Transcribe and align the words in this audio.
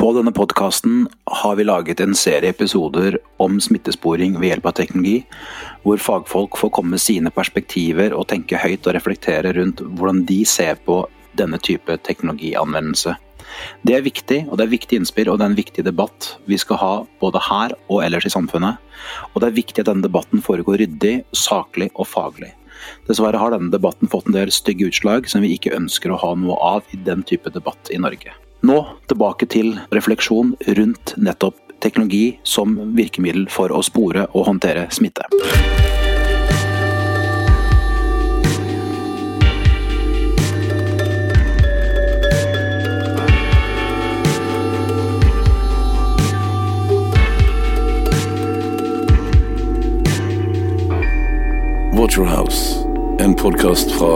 På 0.00 0.14
denne 0.16 0.32
podkasten 0.32 1.08
har 1.28 1.56
vi 1.56 1.64
laget 1.64 2.00
en 2.00 2.14
serie 2.16 2.54
episoder 2.54 3.18
om 3.36 3.58
smittesporing 3.60 4.38
ved 4.40 4.48
hjelp 4.48 4.70
av 4.70 4.78
teknologi, 4.78 5.18
hvor 5.84 6.00
fagfolk 6.00 6.56
får 6.56 6.72
komme 6.72 6.94
med 6.94 7.02
sine 7.04 7.28
perspektiver 7.36 8.16
og 8.16 8.30
tenke 8.30 8.56
høyt 8.62 8.88
og 8.88 8.96
reflektere 8.96 9.52
rundt 9.58 9.82
hvordan 9.84 10.22
de 10.30 10.38
ser 10.48 10.80
på 10.88 11.02
denne 11.36 11.60
type 11.60 11.98
teknologianvendelse. 12.08 13.12
Det 13.84 13.98
er 13.98 14.08
viktig, 14.08 14.40
og 14.48 14.56
det 14.56 14.70
er 14.70 14.72
viktig 14.78 15.02
innspill 15.02 15.28
og 15.28 15.36
det 15.36 15.50
er 15.50 15.52
en 15.52 15.60
viktig 15.60 15.84
debatt 15.84 16.32
vi 16.48 16.56
skal 16.64 16.80
ha 16.80 16.92
både 17.20 17.46
her 17.50 17.76
og 17.92 18.00
ellers 18.00 18.24
i 18.24 18.32
samfunnet. 18.32 18.80
Og 19.34 19.42
det 19.42 19.50
er 19.50 19.60
viktig 19.60 19.84
at 19.84 19.92
denne 19.92 20.08
debatten 20.08 20.40
foregår 20.40 20.80
ryddig, 20.80 21.18
saklig 21.36 21.92
og 21.92 22.08
faglig. 22.08 22.54
Dessverre 23.04 23.36
har 23.36 23.52
denne 23.52 23.68
debatten 23.68 24.08
fått 24.08 24.32
en 24.32 24.40
del 24.40 24.48
stygge 24.48 24.88
utslag 24.88 25.28
som 25.28 25.44
vi 25.44 25.58
ikke 25.58 25.76
ønsker 25.76 26.08
å 26.08 26.22
ha 26.24 26.38
noe 26.40 26.56
av 26.78 26.94
i 26.96 27.04
den 27.04 27.20
type 27.20 27.52
debatt 27.52 27.92
i 27.92 28.00
Norge. 28.00 28.32
Nå 28.60 28.76
tilbake 29.08 29.46
til 29.48 29.72
refleksjon 29.94 30.52
rundt 30.76 31.14
nettopp 31.16 31.56
teknologi 31.80 32.36
som 32.44 32.76
virkemiddel 32.96 33.46
for 33.48 33.72
å 33.72 33.80
spore 33.80 34.26
og 34.36 34.50
håndtere 34.50 34.84
smitte. 34.92 35.24
Waterhouse, 51.96 52.84
en 53.20 53.34
podkast 53.36 53.92
fra 53.96 54.12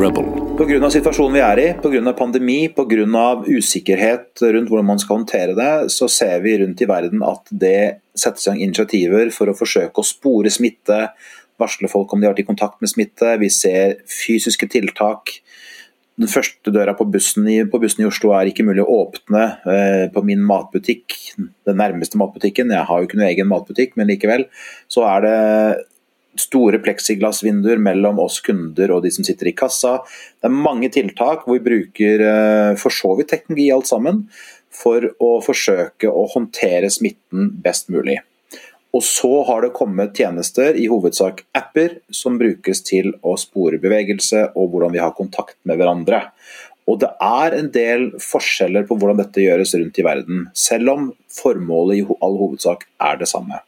Rebel. 0.00 0.39
Pga. 0.60 0.90
situasjonen 0.92 1.38
vi 1.38 1.40
er 1.40 1.58
i, 1.62 1.68
pga. 1.80 2.12
pandemi, 2.12 2.68
pga. 2.76 3.04
usikkerhet 3.48 4.42
rundt 4.44 4.68
hvordan 4.68 4.88
man 4.90 4.98
skal 5.00 5.16
håndtere 5.16 5.54
det, 5.56 5.88
så 5.88 6.04
ser 6.04 6.42
vi 6.44 6.58
rundt 6.60 6.82
i 6.84 6.88
verden 6.88 7.22
at 7.24 7.48
det 7.48 8.02
settes 8.12 8.44
i 8.44 8.50
gang 8.50 8.60
initiativer 8.66 9.30
for 9.32 9.48
å 9.48 9.56
forsøke 9.56 10.02
å 10.02 10.04
spore 10.04 10.52
smitte, 10.52 11.14
varsle 11.60 11.88
folk 11.88 12.12
om 12.12 12.20
de 12.20 12.28
har 12.28 12.34
vært 12.34 12.44
i 12.44 12.48
kontakt 12.50 12.76
med 12.84 12.92
smitte. 12.92 13.38
Vi 13.40 13.48
ser 13.48 14.02
fysiske 14.04 14.68
tiltak. 14.68 15.32
Den 16.20 16.28
første 16.28 16.72
døra 16.74 16.92
på 16.98 17.08
bussen, 17.08 17.48
i, 17.48 17.62
på 17.64 17.80
bussen 17.80 18.04
i 18.04 18.10
Oslo 18.10 18.34
er 18.36 18.50
ikke 18.50 18.66
mulig 18.68 18.84
å 18.84 18.98
åpne 19.06 19.46
eh, 19.64 20.06
på 20.12 20.24
min 20.28 20.44
matbutikk, 20.44 21.16
den 21.38 21.80
nærmeste 21.80 22.20
matbutikken. 22.20 22.76
Jeg 22.76 22.84
har 22.84 23.00
jo 23.00 23.08
ikke 23.08 23.16
noen 23.16 23.30
egen 23.30 23.48
matbutikk, 23.48 23.96
men 23.96 24.12
likevel. 24.12 24.44
Så 24.92 25.08
er 25.08 25.24
det 25.24 25.38
store 26.38 26.78
pleksiglassvinduer 26.82 27.80
mellom 27.82 28.20
oss 28.22 28.40
kunder 28.44 28.92
og 28.94 29.04
de 29.04 29.12
som 29.14 29.26
sitter 29.26 29.50
i 29.50 29.56
kassa. 29.56 29.98
Det 30.40 30.48
er 30.48 30.62
mange 30.68 30.90
tiltak 30.92 31.44
hvor 31.44 31.58
vi 31.58 31.66
bruker 31.66 32.24
eh, 32.26 32.72
for 32.80 32.94
så 32.94 33.14
vidt 33.18 33.32
teknologi 33.32 33.70
alt 33.74 33.90
sammen 33.90 34.24
for 34.70 35.04
å 35.18 35.36
forsøke 35.42 36.10
å 36.10 36.26
håndtere 36.30 36.90
smitten 36.92 37.50
best 37.64 37.90
mulig. 37.90 38.20
Og 38.94 39.04
så 39.06 39.30
har 39.46 39.62
det 39.62 39.74
kommet 39.76 40.16
tjenester, 40.18 40.74
i 40.74 40.88
hovedsak 40.90 41.44
apper, 41.54 42.00
som 42.10 42.40
brukes 42.40 42.82
til 42.86 43.12
å 43.22 43.36
spore 43.38 43.78
bevegelse 43.82 44.48
og 44.58 44.72
hvordan 44.72 44.96
vi 44.96 45.02
har 45.02 45.14
kontakt 45.14 45.58
med 45.62 45.78
hverandre. 45.78 46.24
Og 46.90 46.98
det 47.02 47.12
er 47.22 47.54
en 47.54 47.70
del 47.70 48.08
forskjeller 48.18 48.88
på 48.88 48.98
hvordan 48.98 49.20
dette 49.22 49.44
gjøres 49.44 49.76
rundt 49.78 50.02
i 50.02 50.06
verden, 50.06 50.46
selv 50.58 50.94
om 50.96 51.10
formålet 51.30 52.00
i 52.00 52.06
all 52.18 52.38
hovedsak 52.40 52.88
er 52.98 53.20
det 53.20 53.30
samme 53.30 53.62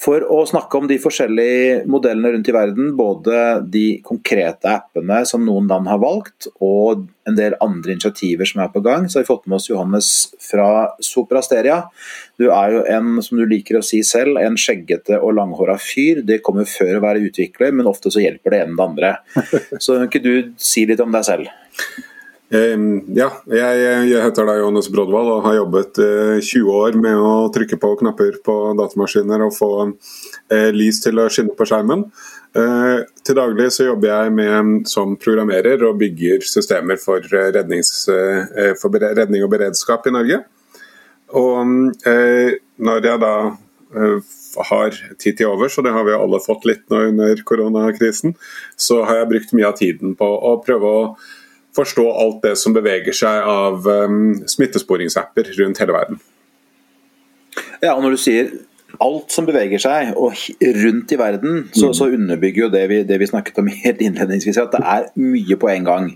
for 0.00 0.24
å 0.32 0.40
snakke 0.48 0.78
om 0.78 0.86
de 0.88 0.96
forskjellige 1.00 1.82
modellene 1.90 2.32
rundt 2.32 2.48
i 2.48 2.54
verden. 2.56 2.92
Både 2.96 3.60
de 3.68 4.00
konkrete 4.06 4.70
appene 4.72 5.20
som 5.28 5.44
noen 5.44 5.68
land 5.68 5.90
har 5.90 6.00
valgt, 6.00 6.48
og 6.64 7.04
en 7.28 7.36
del 7.36 7.56
andre 7.60 7.94
initiativer 7.94 8.48
som 8.48 8.62
er 8.64 8.70
på 8.72 8.82
gang. 8.84 9.06
Så 9.06 9.18
har 9.18 9.26
vi 9.26 9.30
fått 9.30 9.46
med 9.46 9.58
oss 9.58 9.68
Johannes 9.68 10.10
fra 10.40 10.68
Soprasteria. 11.04 11.82
Du 12.40 12.48
er 12.48 12.76
jo 12.76 12.84
en, 12.88 13.18
som 13.24 13.36
du 13.36 13.44
liker 13.48 13.78
å 13.78 13.84
si 13.84 14.00
selv, 14.06 14.40
en 14.40 14.56
skjeggete 14.60 15.20
og 15.20 15.36
langhåra 15.36 15.76
fyr. 15.80 16.24
Det 16.26 16.40
kommer 16.46 16.68
før 16.68 16.96
å 16.96 17.04
være 17.04 17.26
utvikler, 17.28 17.74
men 17.76 17.90
ofte 17.90 18.12
så 18.12 18.24
hjelper 18.24 18.56
det 18.56 18.62
ene 18.64 18.78
det 18.80 18.86
andre. 18.86 19.12
Så 19.82 19.98
kan 19.98 20.08
ikke 20.08 20.24
du 20.24 20.34
si 20.60 20.86
litt 20.88 21.00
om 21.04 21.12
deg 21.12 21.28
selv? 21.28 21.52
Ja, 22.50 23.28
jeg, 23.46 23.82
jeg 24.10 24.22
heter 24.24 24.48
da 24.48 24.56
Johannes 24.58 24.88
Brodvall 24.90 25.28
og 25.36 25.44
har 25.44 25.54
jobbet 25.60 26.00
20 26.42 26.42
eh, 26.42 26.70
år 26.80 26.96
med 26.98 27.22
å 27.22 27.46
trykke 27.54 27.78
på 27.78 27.92
knapper 28.00 28.40
på 28.42 28.56
datamaskiner 28.74 29.44
og 29.46 29.54
få 29.54 29.70
eh, 29.86 30.72
lys 30.74 30.98
til 31.04 31.22
å 31.22 31.28
skinne 31.30 31.54
på 31.54 31.68
skjermen. 31.70 32.02
Eh, 32.58 33.06
til 33.22 33.38
daglig 33.38 33.68
så 33.70 33.86
jobber 33.92 34.10
jeg 34.10 34.34
med, 34.34 34.74
som 34.90 35.14
programmerer 35.22 35.86
og 35.86 36.02
bygger 36.02 36.42
systemer 36.42 36.98
for, 36.98 37.22
for 38.82 38.98
redning 39.06 39.46
og 39.46 39.54
beredskap 39.54 40.10
i 40.10 40.16
Norge. 40.18 40.42
Og 41.38 41.70
når 42.02 43.04
jeg 43.06 43.22
da 43.22 43.34
har 44.66 44.96
tid 45.22 45.38
til 45.38 45.52
overs, 45.52 45.78
og 45.78 45.86
det 45.86 45.94
har 45.94 46.02
vi 46.08 46.18
alle 46.18 46.42
fått 46.42 46.66
litt 46.66 46.82
nå 46.90 47.06
under 47.12 47.42
koronakrisen, 47.46 48.34
så 48.74 49.04
har 49.06 49.22
jeg 49.22 49.36
brukt 49.36 49.54
mye 49.54 49.70
av 49.70 49.78
tiden 49.78 50.18
på 50.18 50.26
å 50.26 50.58
prøve 50.66 50.90
å 50.90 51.04
forstå 51.76 52.06
alt 52.22 52.40
det 52.42 52.56
som 52.58 52.74
beveger 52.74 53.14
seg 53.16 53.46
av 53.46 53.86
um, 53.86 54.40
smittesporingsapper 54.48 55.52
rundt 55.60 55.80
hele 55.82 55.94
verden. 55.94 56.20
Ja, 57.82 57.94
og 57.94 58.02
når 58.04 58.16
du 58.16 58.20
sier 58.20 58.50
alt 59.00 59.30
som 59.32 59.46
beveger 59.46 59.80
seg 59.82 60.16
og 60.18 60.34
rundt 60.82 61.12
i 61.14 61.18
verden, 61.18 61.62
så, 61.72 61.90
mm. 61.90 61.94
så 61.96 62.10
underbygger 62.10 62.66
jo 62.66 62.72
det 62.72 62.82
vi, 62.90 63.00
det 63.06 63.20
vi, 63.22 63.30
snakket 63.30 63.60
om 63.62 63.70
helt 63.84 64.02
innledningsvis, 64.02 64.58
at 64.60 64.74
det 64.74 64.82
er 64.82 65.08
mye 65.20 65.58
på 65.60 65.70
en 65.72 65.88
gang. 65.88 66.10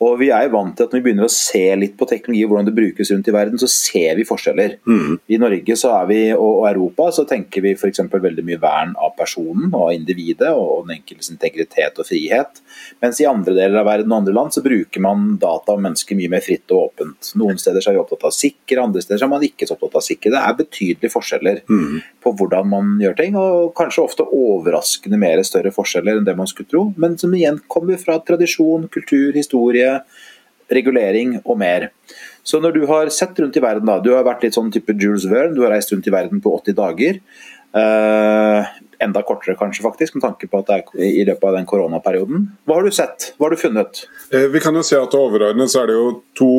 Og 0.00 0.14
vi 0.16 0.30
er 0.32 0.46
jo 0.46 0.54
vant 0.54 0.72
til 0.76 0.86
at 0.86 0.94
Når 0.94 1.00
vi 1.00 1.04
begynner 1.04 1.28
å 1.28 1.32
se 1.32 1.62
litt 1.76 1.96
på 2.00 2.08
teknologi 2.08 2.44
og 2.46 2.52
hvordan 2.52 2.68
det 2.70 2.76
brukes 2.76 3.10
rundt 3.12 3.28
i 3.28 3.34
verden, 3.34 3.60
så 3.60 3.68
ser 3.68 4.16
vi 4.16 4.24
forskjeller. 4.24 4.78
Mm. 4.88 5.18
I 5.28 5.38
Norge 5.40 5.76
så 5.76 5.92
er 5.98 6.06
vi, 6.08 6.20
og 6.32 6.64
Europa 6.70 7.10
så 7.12 7.26
tenker 7.28 7.64
vi 7.64 7.74
f.eks. 7.76 8.00
veldig 8.08 8.44
mye 8.46 8.60
vern 8.62 8.94
av 8.96 9.12
personen 9.18 9.68
og 9.68 9.90
av 9.90 9.92
individet 9.96 10.52
og 10.56 10.86
den 10.86 10.96
enkeltes 10.96 11.30
integritet 11.34 12.00
og 12.00 12.08
frihet. 12.08 12.62
Mens 13.04 13.20
i 13.20 13.28
andre 13.28 13.54
deler 13.58 13.82
av 13.82 13.88
verden 13.90 14.12
og 14.12 14.22
andre 14.22 14.36
land 14.38 14.56
så 14.56 14.64
bruker 14.64 15.04
man 15.04 15.34
data 15.42 15.76
om 15.76 15.84
mennesker 15.84 16.18
mye 16.18 16.32
mer 16.32 16.44
fritt 16.44 16.72
og 16.72 16.86
åpent. 16.86 17.32
Noen 17.40 17.60
steder 17.60 17.84
så 17.84 17.92
er 17.92 17.98
vi 17.98 18.02
opptatt 18.02 18.24
av 18.30 18.34
sikker, 18.36 18.80
andre 18.80 19.04
steder 19.04 19.20
så 19.20 19.28
er 19.28 19.34
man 19.34 19.44
ikke 19.44 19.68
så 19.68 19.76
opptatt 19.76 20.00
av 20.00 20.06
sikker. 20.06 20.32
Det 20.32 20.40
er 20.40 20.58
betydelige 20.62 21.12
forskjeller 21.12 21.62
mm. 21.68 22.00
på 22.24 22.34
hvordan 22.40 22.72
man 22.72 22.96
gjør 23.04 23.18
ting, 23.20 23.36
og 23.36 23.74
kanskje 23.76 24.06
ofte 24.06 24.24
overraskende 24.24 25.20
mer 25.20 25.44
større 25.44 25.74
forskjeller 25.76 26.20
enn 26.22 26.28
det 26.28 26.38
man 26.40 26.48
skulle 26.48 26.72
tro, 26.72 26.86
men 27.00 27.20
som 27.20 27.36
igjen 27.36 27.60
kommer 27.70 28.00
fra 28.00 28.16
tradisjon, 28.24 28.88
kultur, 28.92 29.36
historie 29.36 29.89
regulering 30.70 31.38
og 31.44 31.58
mer. 31.60 31.90
Så 32.42 32.60
når 32.62 32.76
du 32.76 32.84
har 32.90 33.10
sett 33.14 33.38
rundt 33.38 33.56
i 33.56 33.62
verden, 33.62 33.88
da, 33.88 34.00
du 34.02 34.12
har 34.14 34.26
vært 34.26 34.46
litt 34.46 34.56
sånn 34.56 34.72
type 34.74 34.94
Jules 34.98 35.26
Verne, 35.30 35.54
du 35.56 35.64
har 35.64 35.74
reist 35.74 35.92
rundt 35.92 36.08
i 36.08 36.14
verden 36.14 36.42
på 36.42 36.52
80 36.60 36.78
dager. 36.78 37.20
Uh, 37.70 38.66
enda 38.98 39.22
kortere 39.22 39.54
kanskje, 39.54 39.84
faktisk, 39.84 40.16
med 40.16 40.24
tanke 40.24 40.48
på 40.50 40.58
at 40.58 40.70
det 40.70 40.78
er 40.80 41.10
i 41.20 41.24
løpet 41.28 41.46
av 41.46 41.58
den 41.58 41.68
koronaperioden. 41.70 42.48
Hva 42.66 42.80
har 42.80 42.88
du 42.88 42.94
sett? 42.94 43.30
Hva 43.36 43.46
har 43.46 43.54
du 43.54 43.60
funnet? 43.60 44.04
Uh, 44.32 44.48
vi 44.50 44.62
kan 44.62 44.76
jo 44.76 44.84
se 44.86 44.98
at 44.98 45.14
overordnet 45.16 45.70
så 45.72 45.84
er 45.84 45.92
det 45.92 45.98
jo 45.98 46.08
to 46.38 46.54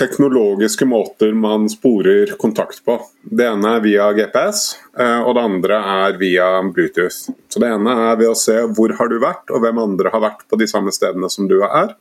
teknologiske 0.00 0.86
måter 0.90 1.36
man 1.38 1.68
sporer 1.70 2.32
kontakt 2.40 2.80
på. 2.86 2.96
Det 3.22 3.46
ene 3.46 3.76
er 3.76 3.84
via 3.84 4.08
GPS, 4.16 4.64
uh, 4.96 5.20
og 5.26 5.34
det 5.36 5.44
andre 5.50 5.82
er 5.98 6.16
via 6.22 6.48
Bluetooth. 6.70 7.28
Så 7.52 7.62
Det 7.62 7.68
ene 7.70 7.98
er 8.08 8.16
ved 8.22 8.32
å 8.32 8.38
se 8.38 8.56
hvor 8.74 8.96
har 8.98 9.12
du 9.12 9.20
vært, 9.22 9.52
og 9.52 9.62
hvem 9.62 9.84
andre 9.84 10.14
har 10.14 10.24
vært 10.24 10.48
på 10.48 10.58
de 10.58 10.70
samme 10.70 10.94
stedene 10.94 11.30
som 11.30 11.50
du 11.50 11.60
er. 11.66 11.94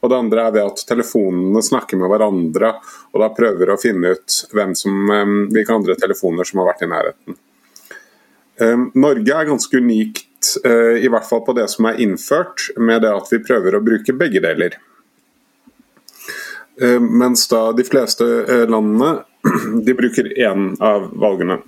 Og 0.00 0.10
det 0.10 0.18
andre 0.18 0.46
er 0.46 0.54
ved 0.54 0.70
at 0.70 0.84
telefonene 0.86 1.62
snakker 1.64 1.98
med 1.98 2.10
hverandre, 2.12 2.72
og 3.12 3.22
da 3.22 3.28
prøver 3.34 3.72
å 3.72 3.78
finne 3.82 4.14
ut 4.14 4.36
hvem 4.54 4.74
som, 4.78 5.12
hvilke 5.50 5.74
andre 5.74 5.96
telefoner 5.98 6.46
som 6.46 6.62
har 6.62 6.70
vært 6.70 6.84
i 6.86 6.90
nærheten. 6.92 7.38
Norge 8.98 9.34
er 9.34 9.46
ganske 9.46 9.78
unikt, 9.78 10.52
eh, 10.66 10.98
i 11.02 11.10
hvert 11.10 11.26
fall 11.26 11.44
på 11.46 11.54
det 11.54 11.68
som 11.70 11.86
er 11.90 11.98
innført, 12.02 12.68
med 12.76 13.02
det 13.02 13.10
at 13.14 13.30
vi 13.30 13.42
prøver 13.42 13.74
å 13.74 13.82
bruke 13.82 14.14
begge 14.18 14.42
deler. 14.42 14.78
Mens 17.02 17.48
da 17.50 17.72
de 17.74 17.82
fleste 17.86 18.26
eh, 18.46 18.64
landene 18.70 19.24
de 19.86 19.94
bruker 19.98 20.30
én 20.38 20.76
av 20.78 21.10
valgene. 21.18 21.58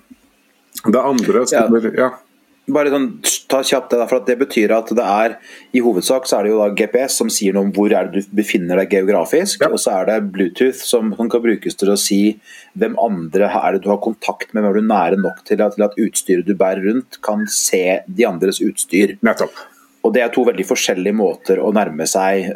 Det 0.87 1.03
andre 1.03 1.47
stemmer, 1.51 1.91
ja. 1.95 2.11
ja 2.11 2.30
bare 2.71 2.91
sånn, 2.93 3.07
ta 3.51 3.61
kjapt 3.67 3.95
det, 3.95 4.07
for 4.11 4.25
det 4.27 4.37
betyr 4.41 4.73
at 4.77 4.91
det 4.97 5.05
er 5.05 5.37
i 5.77 5.83
hovedsak 5.83 6.29
så 6.29 6.39
er 6.39 6.47
det 6.47 6.53
jo 6.53 6.61
da 6.61 6.69
GPS 6.77 7.17
som 7.21 7.31
sier 7.33 7.57
noe 7.57 7.69
om 7.69 7.73
hvor 7.75 7.93
er 7.97 8.11
det 8.11 8.25
du 8.25 8.37
befinner 8.37 8.81
deg 8.81 8.95
geografisk. 8.95 9.65
Ja. 9.65 9.71
Og 9.73 9.83
så 9.83 9.95
er 9.99 10.11
det 10.11 10.19
Bluetooth 10.35 10.79
som, 10.79 11.15
som, 11.17 11.31
kan 11.33 11.45
brukes 11.45 11.79
til 11.79 11.93
å 11.93 11.99
si 12.01 12.21
hvem 12.79 12.95
andre 13.03 13.51
er 13.51 13.77
det 13.77 13.85
du 13.87 13.91
har 13.93 14.03
kontakt 14.05 14.55
med. 14.55 14.69
Er 14.69 14.79
du 14.79 14.87
nære 14.87 15.19
nok 15.21 15.43
til 15.49 15.63
at, 15.65 15.75
til 15.77 15.87
at, 15.89 15.99
utstyret 16.01 16.47
du 16.47 16.55
bærer 16.59 16.87
rundt 16.87 17.21
kan 17.27 17.47
se 17.51 18.01
de 18.07 18.29
andres 18.29 18.63
utstyr. 18.65 19.17
Nettopp. 19.27 19.67
Og 20.07 20.15
det 20.15 20.23
er 20.25 20.31
to 20.33 20.47
veldig 20.47 20.65
forskjellige 20.65 21.17
måter 21.17 21.61
å 21.61 21.73
nærme 21.77 22.07
seg 22.09 22.47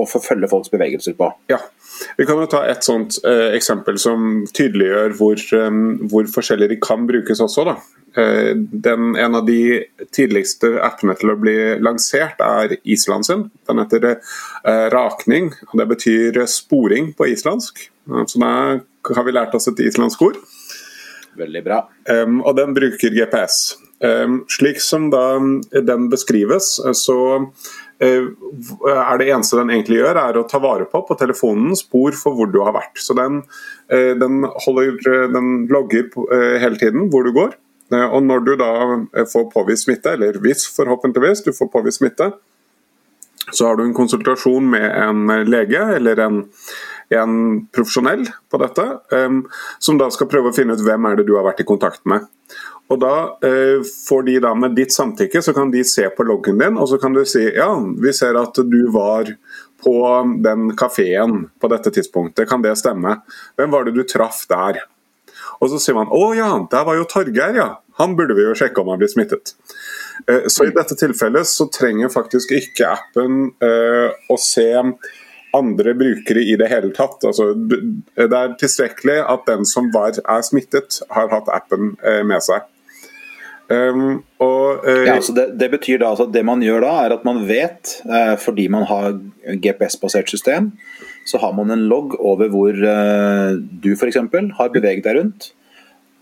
og 0.00 0.06
forfølge 0.08 0.48
folks 0.48 0.72
bevegelser 0.72 1.14
på. 1.16 1.28
Ja, 1.52 1.58
Vi 2.16 2.24
kan 2.26 2.40
jo 2.40 2.48
ta 2.50 2.62
et 2.66 2.84
sånt 2.84 3.18
eh, 3.28 3.52
eksempel 3.56 3.98
som 4.00 4.46
tydeliggjør 4.56 5.16
hvor, 5.18 5.42
um, 5.60 5.82
hvor 6.08 6.28
forskjellig 6.34 6.70
de 6.72 6.78
kan 6.82 7.04
brukes 7.06 7.40
også. 7.40 7.66
da. 7.68 7.76
Eh, 8.16 8.56
den, 8.56 9.16
en 9.16 9.34
av 9.34 9.46
de 9.46 9.84
tidligste 10.12 10.74
appene 10.84 11.14
til 11.16 11.32
å 11.32 11.38
bli 11.40 11.56
lansert 11.80 12.42
er 12.44 12.76
Island 12.82 13.28
sin. 13.28 13.46
Den 13.68 13.80
heter 13.80 14.08
eh, 14.12 14.86
Rakning. 14.92 15.52
og 15.70 15.78
Det 15.80 15.88
betyr 15.94 16.42
sporing 16.50 17.12
på 17.16 17.30
islandsk. 17.32 17.86
Så 18.26 18.42
da 18.42 18.52
har 19.14 19.24
vi 19.24 19.34
lært 19.34 19.54
oss 19.56 19.70
et 19.70 19.80
islandsk 19.80 20.26
ord. 20.26 20.40
Veldig 21.38 21.62
bra. 21.64 21.78
Um, 22.10 22.42
og 22.42 22.58
den 22.58 22.74
bruker 22.76 23.14
GPS. 23.14 23.78
Um, 24.02 24.42
slik 24.50 24.82
som 24.82 25.06
da 25.12 25.38
den 25.72 26.10
beskrives, 26.12 26.74
så 26.98 27.18
er 28.02 29.20
det 29.20 29.28
eneste 29.30 29.60
den 29.60 29.70
egentlig 29.70 30.00
gjør, 30.00 30.18
er 30.18 30.36
å 30.36 30.42
ta 30.50 30.58
vare 30.58 30.88
på 30.90 31.04
på 31.06 31.14
telefonen 31.20 31.76
spor 31.78 32.16
for 32.18 32.34
hvor 32.34 32.50
du 32.50 32.58
har 32.66 32.74
vært. 32.74 32.98
Så 32.98 33.14
den, 33.14 33.44
den, 33.86 34.42
holder, 34.64 34.96
den 35.30 35.52
logger 35.70 36.08
hele 36.58 36.80
tiden 36.82 37.06
hvor 37.14 37.22
du 37.22 37.30
går. 37.36 37.54
Eh, 37.92 38.06
og 38.06 38.24
når 38.26 38.46
du 38.46 38.54
da 38.60 38.72
eh, 39.16 39.28
får 39.28 39.50
påvist 39.52 39.86
smitte, 39.86 40.16
eller 40.16 40.40
hvis 40.44 40.66
forhåpentligvis 40.76 41.44
du 41.46 41.52
får 41.56 41.70
påvist 41.72 42.02
smitte, 42.02 42.32
så 43.52 43.66
har 43.66 43.76
du 43.76 43.84
en 43.84 43.96
konsultasjon 43.96 44.68
med 44.70 44.86
en 44.86 45.26
lege 45.50 45.80
eller 45.96 46.20
en, 46.22 46.36
en 47.10 47.32
profesjonell 47.74 48.22
på 48.50 48.60
dette, 48.62 48.84
um, 49.10 49.42
som 49.82 49.98
da 49.98 50.06
skal 50.14 50.30
prøve 50.30 50.52
å 50.52 50.54
finne 50.56 50.76
ut 50.78 50.84
hvem 50.86 51.08
er 51.08 51.18
det 51.18 51.26
du 51.26 51.34
har 51.34 51.48
vært 51.48 51.64
i 51.64 51.66
kontakt 51.66 52.06
med. 52.08 52.28
Og 52.86 53.00
da 53.02 53.16
uh, 53.42 53.82
får 53.82 54.24
de 54.28 54.36
da 54.44 54.54
Med 54.54 54.76
ditt 54.78 54.94
samtykke 54.94 55.42
så 55.42 55.54
kan 55.56 55.74
de 55.74 55.82
se 55.84 56.06
på 56.14 56.26
loggen 56.28 56.62
din, 56.62 56.78
og 56.78 56.88
så 56.88 57.00
kan 57.02 57.18
du 57.18 57.24
si 57.28 57.42
ja, 57.42 57.68
vi 57.74 58.14
ser 58.14 58.38
at 58.38 58.62
du 58.62 58.80
var 58.94 59.34
på 59.82 59.98
den 60.46 60.76
kafeen 60.78 61.48
på 61.60 61.68
dette 61.72 61.90
tidspunktet, 61.90 62.48
kan 62.48 62.62
det 62.62 62.78
stemme? 62.78 63.18
Hvem 63.58 63.74
var 63.74 63.84
det 63.84 63.96
du 63.98 64.04
traff 64.06 64.44
der? 64.48 64.84
Og 65.62 65.70
så 65.70 65.78
sier 65.78 65.94
man 65.94 66.10
å 66.10 66.32
ja, 66.34 66.50
der 66.70 66.86
var 66.88 66.98
jo 66.98 67.06
Torgeir, 67.08 67.54
ja. 67.54 67.68
Han 68.00 68.16
burde 68.18 68.34
vi 68.34 68.46
jo 68.46 68.54
sjekke 68.58 68.82
om 68.82 68.90
han 68.90 69.00
blir 69.00 69.10
smittet. 69.12 69.54
Eh, 70.26 70.48
så 70.50 70.66
i 70.66 70.72
dette 70.74 70.96
tilfellet 70.98 71.46
så 71.48 71.68
trenger 71.72 72.10
faktisk 72.12 72.54
ikke 72.56 72.88
appen 72.96 73.52
uh, 73.62 74.10
å 74.32 74.38
se 74.40 74.68
andre 75.52 75.94
brukere 75.94 76.42
i 76.48 76.56
det 76.58 76.70
hele 76.72 76.90
tatt. 76.96 77.22
Altså, 77.28 77.52
det 77.54 78.26
er 78.26 78.54
tilstrekkelig 78.60 79.18
at 79.28 79.46
den 79.50 79.66
som 79.68 79.92
var, 79.94 80.16
er 80.16 80.44
smittet, 80.46 81.02
har 81.12 81.30
hatt 81.32 81.50
appen 81.52 81.94
uh, 82.00 82.22
med 82.26 82.42
seg. 82.44 82.66
Um, 83.72 84.22
og, 84.42 84.82
uh, 84.88 85.04
ja, 85.06 85.18
det, 85.36 85.46
det, 85.60 85.68
betyr 85.76 86.00
da 86.02 86.10
altså 86.12 86.26
det 86.32 86.42
man 86.48 86.64
gjør 86.64 86.82
da, 86.84 86.96
er 87.04 87.14
at 87.14 87.28
man 87.28 87.44
vet, 87.48 88.00
fordi 88.42 88.66
man 88.72 88.88
har 88.88 89.14
GPS-basert 89.62 90.32
system, 90.32 90.72
så 91.28 91.40
har 91.42 91.52
man 91.56 91.70
en 91.70 91.88
logg 91.90 92.16
over 92.20 92.50
hvor 92.52 92.76
uh, 92.76 93.58
du 93.58 93.92
f.eks. 93.94 94.20
har 94.58 94.72
beveget 94.74 95.04
deg 95.06 95.18
rundt. 95.18 95.52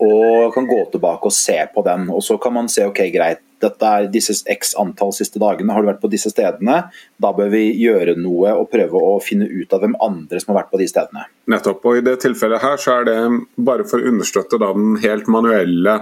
Og 0.01 0.49
kan 0.55 0.65
gå 0.65 0.79
tilbake 0.89 1.29
og 1.29 1.35
se 1.35 1.59
på 1.73 1.83
den. 1.85 2.07
Og 2.09 2.23
så 2.25 2.39
kan 2.41 2.55
man 2.55 2.69
se 2.73 2.87
ok, 2.89 3.03
greit, 3.13 3.43
dette 3.61 3.85
er 3.87 4.07
disse 4.11 4.35
x 4.49 4.73
antall 4.79 5.13
siste 5.15 5.39
dagene, 5.41 5.73
har 5.73 5.83
du 5.83 5.89
vært 5.91 6.01
på 6.01 6.09
disse 6.11 6.31
stedene? 6.33 6.77
Da 7.21 7.31
bør 7.37 7.51
vi 7.53 7.63
gjøre 7.77 8.15
noe 8.19 8.55
og 8.57 8.69
prøve 8.73 8.97
å 8.97 9.15
finne 9.23 9.45
ut 9.49 9.73
av 9.73 9.83
hvem 9.83 9.97
andre 10.01 10.41
som 10.41 10.53
har 10.53 10.63
vært 10.63 10.71
på 10.73 10.81
de 10.81 10.87
stedene. 10.89 11.27
Nettopp. 11.51 11.85
Og 11.85 11.99
i 11.99 12.05
det 12.05 12.17
tilfellet 12.23 12.63
her 12.63 12.81
så 12.81 12.99
er 12.99 13.09
det 13.09 13.19
bare 13.61 13.85
for 13.87 14.01
å 14.01 14.13
understøtte 14.13 14.59
den 14.61 14.95
helt 15.03 15.29
manuelle 15.31 15.97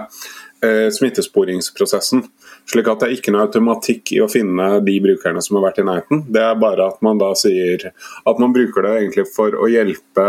eh, 0.64 0.88
smittesporingsprosessen. 0.96 2.24
Slik 2.70 2.86
at 2.86 3.02
det 3.02 3.08
er 3.08 3.16
ikke 3.16 3.32
noe 3.34 3.48
automatikk 3.48 4.12
i 4.14 4.20
å 4.22 4.28
finne 4.30 4.66
de 4.86 4.96
brukerne 5.02 5.42
som 5.42 5.58
har 5.58 5.64
vært 5.68 5.80
i 5.82 5.86
nærheten. 5.88 6.22
Det 6.30 6.42
er 6.44 6.58
bare 6.60 6.86
at 6.92 7.00
man 7.02 7.18
da 7.18 7.32
sier 7.38 7.88
at 7.90 8.42
man 8.42 8.54
bruker 8.54 8.86
det 8.86 8.92
egentlig 9.00 9.26
for 9.34 9.56
å 9.58 9.66
hjelpe 9.70 10.26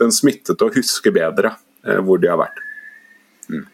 den 0.00 0.12
smittede 0.12 0.66
å 0.66 0.74
huske 0.74 1.12
bedre 1.14 1.54
eh, 1.86 2.02
hvor 2.04 2.20
de 2.20 2.28
har 2.28 2.40
vært. 2.42 2.60
Mm. 3.48 3.64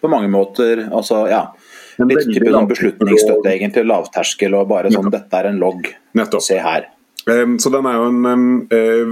På 0.00 0.10
mange 0.10 0.32
måter, 0.32 0.86
altså 0.88 1.26
ja. 1.30 1.44
Litt 2.00 2.24
type 2.30 2.48
sånn 2.48 2.70
beslutningsstøtte, 2.70 3.52
egentlig. 3.52 3.84
Lavterskel 3.90 4.56
og 4.56 4.70
bare 4.72 4.90
sånn 4.94 5.12
Dette 5.12 5.38
er 5.42 5.50
en 5.52 5.60
logg. 5.60 5.92
Nettopp. 6.16 6.42
Se 6.42 6.56
her. 6.62 6.88
Så 7.22 7.70
den 7.70 7.86
er 7.86 7.98
jo 8.00 8.06
en 8.08 8.24
en 8.26 8.46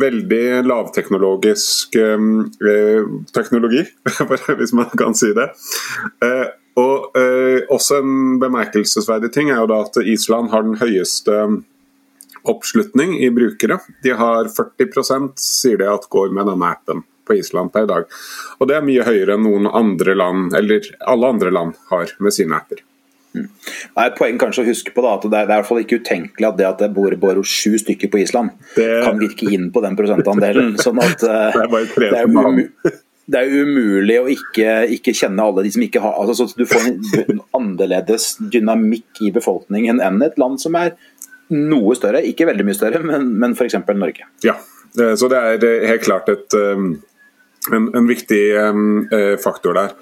veldig 0.00 0.64
lavteknologisk 0.66 1.94
um, 2.00 2.48
teknologi, 3.36 3.84
hvis 4.58 4.72
man 4.74 4.90
kan 4.98 5.14
si 5.14 5.30
det. 5.36 5.46
Uh, 6.24 6.48
og 6.78 7.18
eh, 7.18 7.66
Også 7.72 8.00
en 8.00 8.38
bemerkelsesverdig 8.42 9.32
ting 9.34 9.50
er 9.50 9.62
jo 9.62 9.70
da 9.70 9.82
at 9.86 9.98
Island 10.04 10.52
har 10.52 10.66
den 10.66 10.78
høyeste 10.80 11.36
oppslutning 12.48 13.18
i 13.20 13.30
brukere. 13.30 13.80
De 14.04 14.14
har 14.16 14.48
40% 14.48 15.34
sier 15.40 15.80
det 15.80 15.88
at 15.90 16.06
går 16.12 16.30
med 16.32 16.48
denne 16.48 16.70
appen 16.72 17.02
på 17.28 17.36
Island 17.36 17.72
per 17.72 17.88
dag. 17.90 18.06
Og 18.58 18.68
Det 18.68 18.76
er 18.76 18.86
mye 18.86 19.04
høyere 19.06 19.36
enn 19.36 19.44
noen 19.44 19.68
andre 19.68 20.14
land, 20.16 20.54
eller 20.56 20.86
alle 21.06 21.34
andre 21.34 21.52
land 21.52 21.76
har 21.90 22.14
med 22.18 22.34
sine 22.34 22.56
apper. 22.56 22.80
Mm. 23.30 23.46
Det 23.46 24.02
er 24.02 24.08
et 24.08 24.16
poeng 24.18 24.40
kanskje 24.40 24.64
å 24.64 24.70
huske 24.70 24.90
på 24.94 25.04
da, 25.04 25.12
at 25.14 25.22
det 25.22 25.30
er, 25.30 25.44
det 25.46 25.52
er 25.52 25.60
i 25.60 25.60
hvert 25.60 25.68
fall 25.68 25.82
ikke 25.84 26.00
utenkelig 26.00 26.48
at 26.48 26.56
det 26.58 26.66
at 26.66 26.80
det 26.82 26.88
bor 26.96 27.14
bare 27.22 27.44
sju 27.46 27.76
stykker 27.78 28.10
på 28.10 28.24
Island, 28.24 28.56
det... 28.74 28.88
kan 29.04 29.20
virke 29.20 29.52
inn 29.54 29.68
på 29.74 29.84
den 29.84 29.98
prosentandelen. 29.98 30.74
sånn 30.86 30.98
at 31.02 31.22
uh, 31.22 31.52
det 31.54 31.62
er 31.62 31.70
bare 31.76 31.92
tre 31.92 32.10
som 32.16 32.40
det 33.30 33.40
er 33.40 33.52
umulig 33.62 34.16
å 34.20 34.28
ikke, 34.32 34.74
ikke, 34.96 35.14
kjenne 35.16 35.44
alle 35.44 35.64
de 35.64 35.72
som 35.74 35.84
ikke 35.84 36.02
har 36.02 36.16
altså, 36.18 36.48
Du 36.56 36.66
får 36.68 36.88
en 37.26 37.42
annerledes 37.56 38.32
dynamikk 38.52 39.22
i 39.26 39.32
befolkningen 39.34 40.02
enn 40.04 40.22
et 40.26 40.38
land 40.40 40.60
som 40.62 40.78
er 40.80 40.96
noe 41.50 41.96
større, 41.98 42.22
ikke 42.26 42.46
veldig 42.46 42.66
mye 42.66 42.78
større, 42.78 43.02
men, 43.02 43.32
men 43.42 43.56
f.eks. 43.58 43.80
Norge. 43.90 44.26
Ja, 44.46 44.54
så 44.94 45.30
det 45.30 45.40
er 45.40 45.86
helt 45.88 46.04
klart 46.04 46.30
et, 46.30 46.54
um, 46.54 46.92
en, 47.74 47.88
en, 47.98 48.06
viktig 48.06 48.38
um, 48.54 48.84
eh, 49.10 49.34
faktor 49.42 49.74
der. 49.74 49.96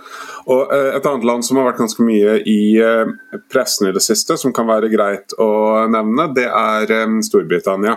Og 0.52 0.74
eh, 0.74 0.90
Et 0.98 1.08
annet 1.08 1.24
land 1.24 1.46
som 1.46 1.56
har 1.56 1.70
vært 1.70 1.80
ganske 1.80 2.04
mye 2.04 2.36
i 2.44 2.76
eh, 2.84 3.14
pressen 3.48 3.88
i 3.88 3.94
det 3.96 4.04
siste, 4.04 4.36
som 4.36 4.52
kan 4.52 4.68
være 4.68 4.92
greit 4.92 5.32
å 5.40 5.48
nevne, 5.88 6.28
det 6.36 6.46
er 6.52 6.94
um, 7.06 7.18
Storbritannia. 7.24 7.96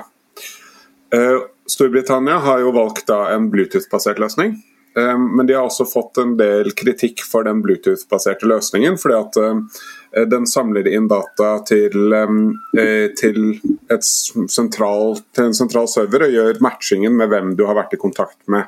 Storbritannia 1.68 2.38
har 2.39 2.62
jo 2.63 2.72
valgt 2.72 3.12
en 3.12 3.50
Bluetooth-basert 3.51 4.19
løsning. 4.24 4.56
Ehm, 4.97 5.35
men 5.35 5.47
de 5.47 5.53
har 5.53 5.63
også 5.63 5.85
fått 5.85 6.17
en 6.17 6.35
del 6.38 6.71
kritikk 6.75 7.23
for 7.23 7.47
den 7.47 7.61
Bluetooth-baserte 7.63 8.47
løsningen. 8.49 8.97
fordi 8.97 9.15
at 9.15 9.38
eh, 9.38 10.25
den 10.27 10.47
samler 10.47 10.88
inn 10.88 11.07
data 11.07 11.53
til, 11.67 12.13
ehm, 12.13 12.43
eh, 12.77 13.07
til, 13.15 13.61
sentral, 14.01 15.17
til, 15.31 15.47
en 15.47 15.55
sentral 15.55 15.88
server 15.88 16.27
og 16.27 16.35
gjør 16.35 16.61
matchingen 16.61 17.15
med 17.15 17.31
hvem 17.31 17.55
du 17.55 17.65
har 17.69 17.79
vært 17.79 17.95
i 17.95 18.01
kontakt 18.01 18.39
med 18.47 18.67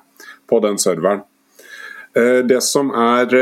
på 0.50 0.62
den 0.64 0.80
serveren. 0.80 1.26
Eh, 2.16 2.40
det 2.48 2.62
som 2.64 2.94
er 2.96 3.34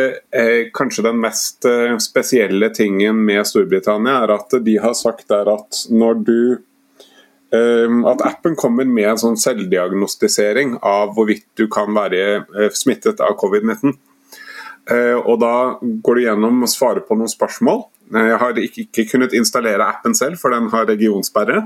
kanskje 0.73 1.03
den 1.03 1.21
mest 1.21 1.65
spesielle 2.01 2.71
tingen 2.73 3.21
med 3.25 3.45
Storbritannia, 3.45 4.23
er 4.23 4.37
at 4.39 4.57
de 4.65 4.77
har 4.79 4.97
sagt 4.97 5.29
at 5.31 5.85
når 5.91 6.21
du 6.25 6.41
at 7.51 8.21
appen 8.23 8.55
kommer 8.55 8.87
med 8.87 9.09
en 9.09 9.19
sånn 9.19 9.37
selvdiagnostisering 9.39 10.77
av 10.87 11.11
hvorvidt 11.17 11.49
du 11.59 11.65
kan 11.71 11.91
være 11.91 12.21
eh, 12.39 12.71
smittet 12.71 13.19
av 13.19 13.35
covid-19. 13.41 13.97
Eh, 14.89 15.17
og 15.19 15.39
Da 15.41 15.55
går 15.81 16.15
du 16.15 16.23
gjennom 16.23 16.63
og 16.63 16.71
svarer 16.71 17.03
på 17.05 17.17
noen 17.19 17.31
spørsmål. 17.31 17.85
Eh, 18.15 18.27
jeg 18.31 18.41
har 18.41 18.61
ikke 18.65 19.07
kunnet 19.11 19.35
installere 19.37 19.87
appen 19.87 20.15
selv, 20.17 20.39
for 20.39 20.55
den 20.55 20.71
har 20.73 20.87
regionsperre. 20.89 21.65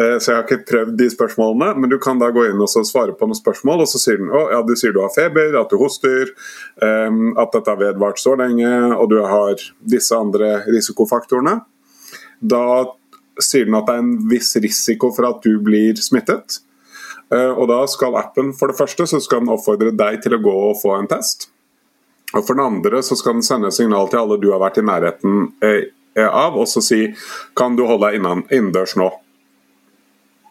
Så 0.00 0.30
jeg 0.30 0.36
har 0.36 0.44
ikke 0.46 0.64
prøvd 0.68 0.92
de 0.96 1.06
spørsmålene, 1.12 1.74
men 1.76 1.90
du 1.90 1.98
kan 2.00 2.16
da 2.16 2.30
gå 2.32 2.46
inn 2.46 2.60
og 2.62 2.70
svare 2.70 3.12
på 3.12 3.26
noen 3.26 3.36
spørsmål. 3.36 3.82
Og 3.82 3.88
så 3.90 3.98
sier 4.00 4.20
den 4.20 4.30
at 4.32 4.52
ja, 4.54 4.60
du 4.64 4.70
sier 4.78 4.94
du 4.94 5.00
har 5.02 5.10
feber, 5.12 5.50
at 5.58 5.68
du 5.68 5.76
hoster, 5.76 6.30
ehm, 6.80 7.34
at 7.36 7.52
dette 7.52 7.68
har 7.68 7.80
vedvart 7.82 8.22
så 8.22 8.32
lenge, 8.38 8.70
og 8.94 9.10
du 9.10 9.18
har 9.20 9.60
disse 9.82 10.16
andre 10.16 10.62
risikofaktorene. 10.70 11.58
Da 12.40 12.62
sier 13.38 13.68
den 13.68 13.78
at 13.78 13.86
det 13.88 13.94
er 13.96 14.02
en 14.04 14.16
viss 14.30 14.54
risiko 14.60 15.12
for 15.14 15.28
at 15.30 15.46
du 15.46 15.60
blir 15.62 15.98
smittet. 16.00 16.60
Eh, 17.30 17.52
og 17.54 17.68
Da 17.70 17.84
skal 17.86 18.18
appen 18.18 18.52
for 18.56 18.72
det 18.72 18.78
første 18.80 19.06
så 19.06 19.20
skal 19.22 19.44
den 19.44 19.54
oppfordre 19.54 19.94
deg 19.94 20.20
til 20.24 20.34
å 20.34 20.42
gå 20.42 20.56
og 20.70 20.78
få 20.82 20.96
en 20.98 21.10
test. 21.10 21.50
Og 22.34 22.44
For 22.46 22.54
det 22.54 22.66
andre 22.66 23.02
så 23.02 23.16
skal 23.18 23.38
den 23.38 23.46
sende 23.46 23.72
signal 23.74 24.10
til 24.10 24.22
alle 24.22 24.38
du 24.38 24.50
har 24.52 24.62
vært 24.62 24.78
i 24.78 24.86
nærheten 24.86 25.50
eh, 25.62 25.90
av, 26.26 26.58
og 26.58 26.66
så 26.68 26.82
si 26.82 27.06
kan 27.58 27.76
du 27.78 27.86
holde 27.86 28.10
deg 28.10 28.20
innendørs 28.50 28.96
nå. 28.98 29.10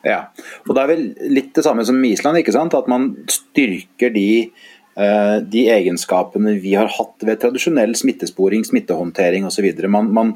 Ja, 0.07 0.29
og 0.67 0.75
Det 0.75 0.81
er 0.81 0.91
vel 0.93 1.05
litt 1.36 1.53
det 1.55 1.65
samme 1.65 1.83
som 1.86 2.00
i 2.03 2.13
Island, 2.15 2.39
ikke 2.39 2.55
sant? 2.55 2.75
at 2.75 2.88
man 2.88 3.12
styrker 3.27 4.13
de, 4.15 4.51
eh, 4.95 5.38
de 5.43 5.65
egenskapene 5.71 6.55
vi 6.63 6.75
har 6.79 6.88
hatt 6.88 7.27
ved 7.27 7.41
tradisjonell 7.41 7.95
smittesporing, 8.00 8.63
smittehåndtering 8.63 9.48
osv. 9.48 9.67
Man, 9.88 10.13
man 10.15 10.33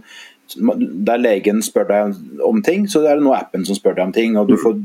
der 0.54 1.22
legen 1.22 1.62
spør 1.66 1.88
deg 1.90 2.42
om 2.46 2.60
ting, 2.66 2.86
så 2.92 3.02
er 3.08 3.18
det 3.18 3.26
nå 3.26 3.32
appen 3.34 3.64
som 3.66 3.78
spør 3.78 3.96
deg 3.98 4.06
om 4.06 4.14
ting. 4.14 4.36
og 4.38 4.50
Du 4.52 4.58
får 4.60 4.76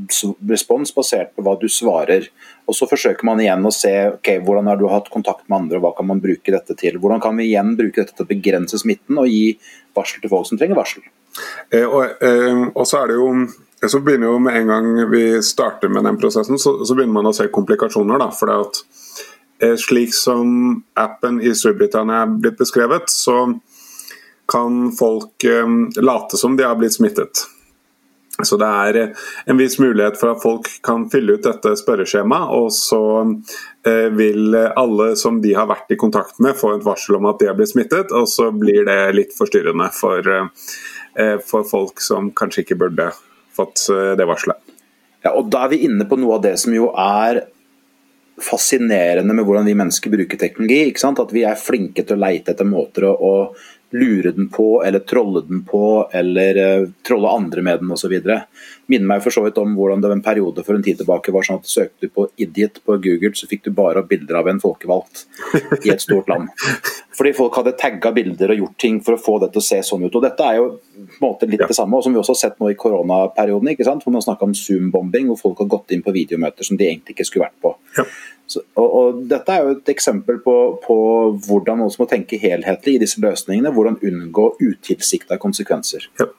respons 0.48 0.94
basert 0.94 1.34
på 1.36 1.44
hva 1.44 1.56
du 1.60 1.66
svarer. 1.68 2.28
Og 2.68 2.76
Så 2.76 2.88
forsøker 2.88 3.26
man 3.26 3.40
igjen 3.42 3.66
å 3.66 3.74
se 3.74 3.92
ok, 4.14 4.38
hvordan 4.46 4.70
har 4.70 4.80
du 4.80 4.86
hatt 4.88 5.10
kontakt 5.12 5.48
med 5.48 5.58
andre, 5.62 5.78
og 5.78 5.86
hva 5.86 5.94
kan 5.98 6.08
man 6.08 6.22
bruke 6.24 6.54
dette 6.54 6.76
til. 6.78 6.98
Hvordan 6.98 7.20
kan 7.20 7.36
vi 7.36 7.50
igjen 7.50 7.76
bruke 7.76 8.00
dette 8.00 8.16
til 8.16 8.26
å 8.26 8.32
begrense 8.32 8.80
smitten 8.80 9.18
og 9.18 9.28
gi 9.28 9.58
varsel 9.98 10.22
til 10.22 10.32
folk 10.32 10.48
som 10.48 10.60
trenger 10.60 10.78
varsel. 10.78 11.06
Eh, 11.70 11.84
og, 11.86 12.18
eh, 12.24 12.62
og, 12.74 12.84
så 12.88 13.02
er 13.02 13.12
det 13.12 13.18
jo 13.18 13.30
så 13.78 14.00
begynner 14.02 14.32
jo 14.32 14.38
Med 14.42 14.56
en 14.58 14.70
gang 14.72 15.10
vi 15.10 15.42
starter 15.42 15.88
med 15.88 16.02
den 16.04 16.16
prosessen, 16.18 16.58
så, 16.58 16.80
så 16.84 16.94
begynner 16.96 17.20
man 17.20 17.30
å 17.30 17.34
se 17.36 17.46
komplikasjoner. 17.52 18.18
da, 18.18 18.30
for 18.34 18.50
det 18.50 18.56
at 18.64 18.80
eh, 19.62 19.76
slik 19.78 20.14
som 20.14 20.82
appen 20.98 21.40
i 21.40 21.54
Storbritannia 21.54 22.24
er 22.24 22.32
blitt 22.42 22.58
beskrevet, 22.58 23.06
så 23.12 23.44
kan 24.52 24.92
folk 24.92 25.44
eh, 25.44 26.02
late 26.02 26.36
som 26.36 26.56
de 26.56 26.62
har 26.62 26.76
blitt 26.76 26.94
smittet. 26.94 27.44
Så 28.44 28.56
det 28.56 28.66
er 28.66 28.96
eh, 28.96 29.24
en 29.50 29.58
viss 29.60 29.78
mulighet 29.78 30.16
for 30.20 30.32
at 30.32 30.42
folk 30.42 30.70
kan 30.86 31.08
fylle 31.12 31.36
ut 31.36 31.44
dette 31.44 31.74
spørreskjemaet, 31.80 32.54
og 32.56 32.70
så 32.74 33.02
eh, 33.86 34.08
vil 34.14 34.56
alle 34.56 35.10
som 35.20 35.42
de 35.44 35.52
har 35.58 35.68
vært 35.70 35.92
i 35.92 36.00
kontakt 36.00 36.40
med 36.44 36.56
få 36.58 36.76
et 36.76 36.86
varsel 36.86 37.18
om 37.18 37.28
at 37.30 37.42
de 37.42 37.50
har 37.50 37.58
blitt 37.58 37.74
smittet, 37.74 38.14
og 38.14 38.28
så 38.30 38.50
blir 38.54 38.88
det 38.88 39.00
litt 39.18 39.36
forstyrrende 39.36 39.90
for, 39.96 40.32
for 41.44 41.68
folk 41.68 42.00
som 42.04 42.32
kanskje 42.36 42.64
ikke 42.64 42.78
burde 42.86 43.10
fått 43.56 43.88
det 43.90 44.26
varselet. 44.28 44.60
Ja, 45.24 45.32
og 45.34 45.48
Da 45.50 45.64
er 45.64 45.72
vi 45.72 45.84
inne 45.88 46.06
på 46.06 46.16
noe 46.20 46.38
av 46.38 46.44
det 46.44 46.54
som 46.62 46.72
jo 46.76 46.92
er 46.94 47.42
fascinerende 48.38 49.34
med 49.34 49.44
hvordan 49.44 49.66
vi 49.66 49.74
mennesker 49.74 50.12
bruker 50.12 50.38
teknologi. 50.38 50.94
At 50.94 51.34
vi 51.34 51.42
er 51.42 51.58
flinke 51.58 52.04
til 52.04 52.16
å 52.16 52.22
leite 52.22 52.54
etter 52.54 52.68
måter 52.68 53.08
å, 53.08 53.14
å 53.18 53.32
lure 53.90 54.32
den 54.36 54.48
på, 54.52 54.82
eller 54.84 54.98
trolle 54.98 55.42
den 55.48 55.62
på, 55.64 56.08
eller 56.12 56.58
uh, 56.58 56.88
trolle 57.06 57.30
andre 57.32 57.62
med 57.64 57.80
den 57.80 57.92
osv. 57.94 58.14
Minner 58.88 59.08
meg 59.08 59.22
for 59.24 59.34
så 59.34 59.44
vidt 59.44 59.58
om 59.60 59.74
hvordan 59.76 60.02
det 60.02 60.10
var 60.10 60.16
en 60.18 60.24
periode 60.24 60.64
for 60.66 60.76
en 60.76 60.84
tid 60.84 61.00
tilbake 61.00 61.32
var 61.32 61.46
sånn 61.46 61.60
at 61.62 61.70
søkte 61.70 62.08
du 62.08 62.12
på 62.12 62.28
'idiot' 62.36 62.82
på 62.84 62.98
Google, 63.04 63.34
så 63.36 63.48
fikk 63.48 63.64
du 63.64 63.72
bare 63.76 64.04
bilder 64.08 64.40
av 64.40 64.48
en 64.48 64.60
folkevalgt 64.60 65.26
i 65.84 65.92
et 65.92 66.04
stort 66.04 66.28
land. 66.28 66.52
Fordi 67.18 67.32
folk 67.34 67.56
hadde 67.58 67.74
tagga 67.80 68.12
bilder 68.14 68.54
og 68.54 68.62
gjort 68.62 68.78
ting 68.78 69.00
for 69.02 69.16
å 69.16 69.20
få 69.20 69.38
det 69.42 69.50
til 69.52 69.62
å 69.62 69.68
se 69.68 69.80
sånn 69.82 70.04
ut. 70.06 70.14
og 70.14 70.22
Dette 70.22 70.46
er 70.46 70.60
jo 70.60 70.68
på 70.78 71.18
en 71.18 71.24
måte 71.24 71.48
litt 71.50 71.64
det 71.66 71.74
samme, 71.74 71.98
og 71.98 72.04
som 72.04 72.14
vi 72.14 72.20
også 72.20 72.36
har 72.36 72.42
sett 72.44 72.60
nå 72.60 72.70
i 72.70 72.78
koronaperioden, 72.78 73.72
ikke 73.72 73.86
sant? 73.88 74.04
hvor 74.04 74.14
man 74.14 74.22
snakka 74.24 74.46
om 74.46 74.54
Zoom-bombing, 74.54 75.32
hvor 75.32 75.40
folk 75.40 75.64
har 75.64 75.72
gått 75.78 75.96
inn 75.96 76.04
på 76.04 76.14
videomøter 76.14 76.66
som 76.66 76.78
de 76.78 76.86
egentlig 76.86 77.16
ikke 77.16 77.26
skulle 77.26 77.48
vært 77.48 77.58
på. 77.64 77.74
Ja. 77.98 78.06
Så, 78.48 78.62
og, 78.80 78.88
og, 78.88 79.18
Dette 79.28 79.52
er 79.52 79.66
jo 79.66 79.74
et 79.76 79.90
eksempel 79.92 80.40
på, 80.44 80.54
på 80.84 80.96
hvordan 81.46 81.82
man 81.82 81.92
må 82.00 82.06
tenke 82.08 82.40
helhetlig 82.40 82.96
i 82.96 83.02
disse 83.02 83.20
løsningene. 83.20 83.72
Hvordan 83.76 84.00
unngå 84.08 84.50
utilsikta 84.62 85.36
konsekvenser. 85.40 86.08
Ja. 86.20 86.30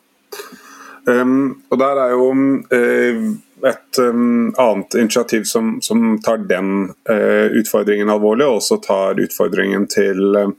Um, 1.09 1.61
og 1.69 1.79
Der 1.79 2.01
er 2.03 2.11
jo 2.11 2.27
uh, 2.33 3.29
et 3.69 3.99
um, 4.01 4.51
annet 4.57 4.97
initiativ 4.99 5.43
som, 5.43 5.77
som 5.81 6.19
tar 6.25 6.43
den 6.49 6.91
uh, 7.09 7.47
utfordringen 7.59 8.09
alvorlig, 8.09 8.45
og 8.45 8.59
også 8.59 8.79
tar 8.83 9.21
utfordringen 9.21 9.87
til 9.89 10.37
uh, 10.37 10.53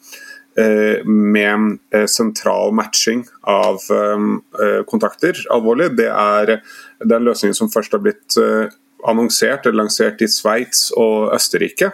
med 1.06 1.78
sentral 2.10 2.74
matching 2.74 3.22
av 3.48 3.84
um, 3.94 4.42
kontakter 4.90 5.38
alvorlig. 5.54 5.92
Det 5.96 6.08
er 6.10 6.58
den 7.06 7.24
løsningen 7.24 7.56
som 7.56 7.70
først 7.72 7.94
har 7.94 8.02
blitt 8.04 8.36
annonsert 9.08 9.66
eller 9.66 9.84
lansert 9.84 10.22
i 10.22 10.28
Sveits 10.28 10.90
og 10.96 11.34
Østerrike. 11.34 11.92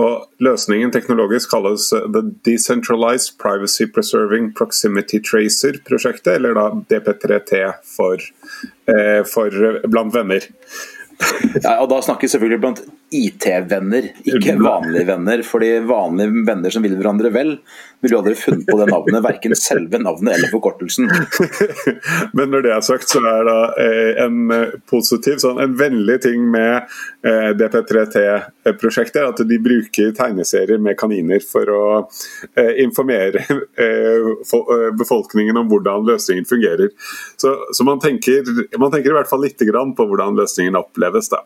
Og 0.00 0.28
Løsningen 0.40 0.92
teknologisk 0.94 1.50
kalles 1.52 1.90
The 1.92 2.22
Decentralized 2.46 3.36
Privacy 3.42 3.84
Preserving 3.92 4.52
Proximity 4.56 5.20
Tracer-prosjektet, 5.20 6.38
eller 6.38 6.56
da 6.56 6.70
DP3T 6.88 7.60
for, 7.84 8.16
eh, 8.88 9.20
for 9.28 9.50
blant 9.88 10.14
venner. 10.14 10.48
Ja, 11.62 11.76
og 11.82 11.90
Da 11.90 12.00
snakker 12.02 12.26
vi 12.26 12.32
selvfølgelig 12.32 12.60
blant 12.60 12.80
IT-venner, 13.12 14.10
ikke 14.24 14.56
vanlige 14.60 15.06
venner. 15.08 15.42
fordi 15.46 15.70
vanlige 15.86 16.44
venner 16.46 16.72
som 16.74 16.84
vil 16.84 16.96
hverandre 16.96 17.30
vel, 17.34 17.56
ville 18.02 18.16
jo 18.16 18.20
aldri 18.22 18.34
funnet 18.38 18.66
på 18.66 18.78
det 18.80 18.86
navnet. 18.90 19.22
Verken 19.24 19.54
selve 19.58 20.00
navnet 20.02 20.36
eller 20.36 20.50
forkortelsen. 20.50 21.10
Men 22.36 22.50
når 22.50 22.66
det 22.66 22.72
er 22.74 22.86
sagt, 22.86 23.08
så 23.10 23.22
er 23.22 23.46
det 23.46 23.58
eh, 23.84 24.24
en 24.24 24.54
eh, 24.54 24.74
positiv, 24.90 25.38
sånn, 25.42 25.60
en 25.62 25.76
vennlig 25.78 26.18
ting 26.24 26.48
med 26.50 26.88
eh, 27.26 27.52
DP3T-prosjektet 27.60 29.22
at 29.22 29.44
de 29.46 29.60
bruker 29.62 30.10
tegneserier 30.18 30.82
med 30.82 30.98
kaniner 30.98 31.42
for 31.46 31.70
å 31.70 31.84
informere 32.82 33.44
befolkningen 35.00 35.56
om 35.60 35.70
hvordan 35.70 36.06
løsningen 36.10 36.48
fungerer. 36.48 36.90
Så, 37.40 37.54
så 37.72 37.86
man, 37.86 38.02
tenker, 38.02 38.46
man, 38.78 38.90
tenker, 38.90 39.12
i 39.12 39.18
hvert 39.20 39.30
fall 39.30 39.44
litt 39.46 39.60
på 39.62 40.06
hvordan 40.08 40.38
løsningen 40.38 40.78
oppleves. 40.80 41.30
da. 41.32 41.44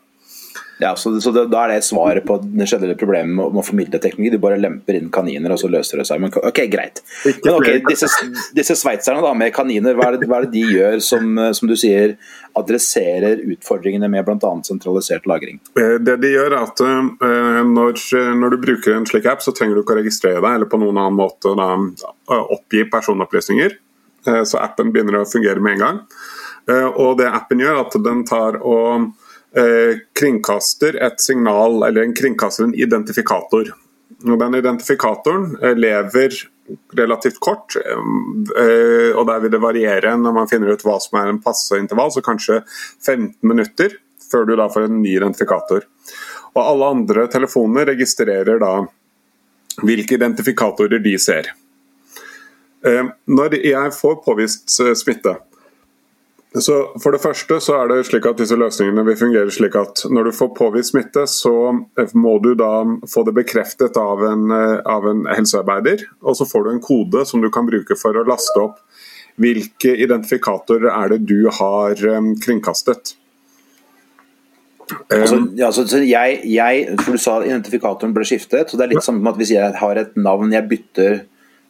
Ja, 0.77 0.95
så, 0.95 1.21
så 1.21 1.31
det, 1.31 1.45
Da 1.51 1.63
er 1.65 1.73
det 1.73 1.85
svaret 1.85 2.25
på 2.27 2.37
det 2.43 2.67
generelle 2.67 2.97
problemet 2.99 3.33
med, 3.33 3.53
med 3.55 3.61
å 3.61 3.65
formidle 3.65 3.99
teknologi. 4.01 4.35
Du 4.35 4.41
bare 4.41 4.59
lemper 4.61 4.99
inn 4.99 5.09
kaniner, 5.13 5.55
og 5.55 5.61
så 5.61 5.69
løser 5.71 6.01
det 6.01 6.05
seg. 6.09 6.21
Men 6.21 6.33
ok, 6.37 6.61
greit. 6.71 7.01
Men 7.25 7.55
ok, 7.55 7.69
Disse, 7.87 8.09
disse 8.55 8.77
sveitserne 8.77 9.23
da, 9.23 9.33
med 9.37 9.53
kaniner, 9.55 9.97
hva 9.97 10.11
er, 10.11 10.19
det, 10.21 10.29
hva 10.29 10.41
er 10.41 10.47
det 10.47 10.53
de 10.53 10.77
gjør 10.77 11.01
som, 11.03 11.33
som, 11.57 11.69
du 11.69 11.75
sier 11.79 12.15
adresserer 12.57 13.41
utfordringene 13.55 14.09
med 14.11 14.25
bl.a. 14.27 14.53
sentralisert 14.67 15.25
lagring? 15.29 15.59
Eh, 15.79 15.97
det 16.03 16.19
de 16.21 16.33
gjør 16.35 16.51
er 16.51 16.59
at 16.61 16.85
uh, 16.85 17.61
når, 17.65 18.01
når, 18.37 18.53
du 18.53 18.63
bruker 18.67 18.97
en 18.97 19.09
slik 19.09 19.27
app, 19.29 19.41
så 19.45 19.53
trenger 19.57 19.77
du 19.77 19.83
ikke 19.83 19.97
å 19.97 20.01
registrere 20.01 20.43
deg 20.43 20.59
eller 20.59 20.69
på 20.69 20.81
noen 20.81 20.97
annen 20.97 21.17
måte 21.17 21.57
da, 21.57 21.73
oppgi 22.43 22.85
personopplysninger. 22.91 23.79
Så 24.27 24.59
appen 24.59 24.89
begynner 24.91 25.21
å 25.21 25.27
fungere 25.29 25.61
med 25.63 25.77
en 25.77 25.83
gang. 25.85 25.99
Og 26.99 27.13
det 27.15 27.29
appen 27.31 27.61
gjør, 27.63 27.77
at 27.85 27.93
den 28.03 28.25
tar 28.27 28.57
og 28.59 29.05
Eh, 29.05 29.26
kringkaster 30.13 30.97
et 31.01 31.21
signal, 31.23 31.79
eller 31.87 32.03
en 32.03 32.13
kringkaster 32.13 32.67
en 32.67 32.75
identifikator. 32.77 33.71
Og 34.25 34.39
den 34.39 34.55
identifikatoren 34.57 35.51
eh, 35.61 35.75
lever 35.77 36.33
relativt 36.97 37.39
kort, 37.39 37.77
eh, 37.79 39.11
og 39.15 39.27
der 39.29 39.43
vil 39.43 39.53
det 39.53 39.61
variere 39.63 40.15
når 40.19 40.35
man 40.35 40.49
finner 40.51 40.73
ut 40.73 40.83
hva 40.83 40.97
som 41.03 41.19
er 41.19 41.31
en 41.31 41.41
passe 41.43 41.77
intervall, 41.79 42.11
så 42.11 42.23
kanskje 42.25 42.61
15 43.05 43.37
minutter 43.47 43.95
før 44.27 44.47
du 44.47 44.55
da 44.59 44.67
får 44.71 44.87
en 44.87 45.01
ny 45.03 45.13
identifikator. 45.15 45.85
Og 46.55 46.61
alle 46.63 46.91
andre 46.97 47.27
telefoner 47.31 47.87
registrerer 47.93 48.59
da 48.59 48.73
hvilke 49.85 50.17
identifikatorer 50.17 50.99
de 51.03 51.13
ser. 51.21 51.51
Når 52.83 53.55
jeg 53.61 53.93
får 53.93 54.15
påvist 54.25 54.73
smitte, 54.73 55.35
så 56.55 56.75
For 57.03 57.11
det 57.11 57.19
første 57.21 57.59
så 57.61 57.75
er 57.81 57.89
det 57.91 58.05
slik 58.07 58.25
at 58.25 58.39
disse 58.39 58.55
løsningene 58.57 59.03
vil 59.05 59.17
fungere 59.19 59.51
slik 59.53 59.75
at 59.77 60.05
når 60.09 60.29
du 60.29 60.35
får 60.37 60.53
påvist 60.57 60.93
smitte, 60.93 61.25
så 61.27 61.53
må 62.15 62.37
du 62.43 62.53
da 62.57 62.85
få 63.11 63.25
det 63.27 63.35
bekreftet 63.35 63.99
av 63.99 64.23
en, 64.25 64.49
eh, 64.55 64.79
av 64.87 65.05
en 65.09 65.25
helsearbeider. 65.27 66.07
Og 66.23 66.39
så 66.39 66.47
får 66.47 66.63
du 66.63 66.71
en 66.71 66.81
kode 66.81 67.25
som 67.27 67.43
du 67.43 67.51
kan 67.51 67.67
bruke 67.67 67.99
for 67.99 68.15
å 68.15 68.25
laste 68.27 68.63
opp 68.63 68.79
hvilke 69.37 69.93
identifikatorer 70.01 70.89
er 70.89 71.13
det 71.13 71.19
du 71.29 71.49
har 71.59 71.99
um, 72.09 72.31
kringkastet. 72.41 73.13
Altså, 75.11 75.41
ja, 75.59 75.67
så 75.75 75.83
jeg, 75.99 76.39
jeg, 76.47 76.85
for 77.01 77.17
Du 77.17 77.21
sa 77.21 77.33
identifikatoren 77.43 78.13
ble 78.15 78.23
skiftet. 78.25 78.69
så 78.71 78.79
det 78.79 78.85
er 78.85 78.93
litt 78.95 79.01
ja. 79.03 79.07
som 79.09 79.19
at 79.27 79.35
Hvis 79.35 79.51
jeg 79.51 79.73
har 79.81 79.99
et 79.99 80.15
navn 80.15 80.53
jeg 80.55 80.69
bytter 80.71 81.19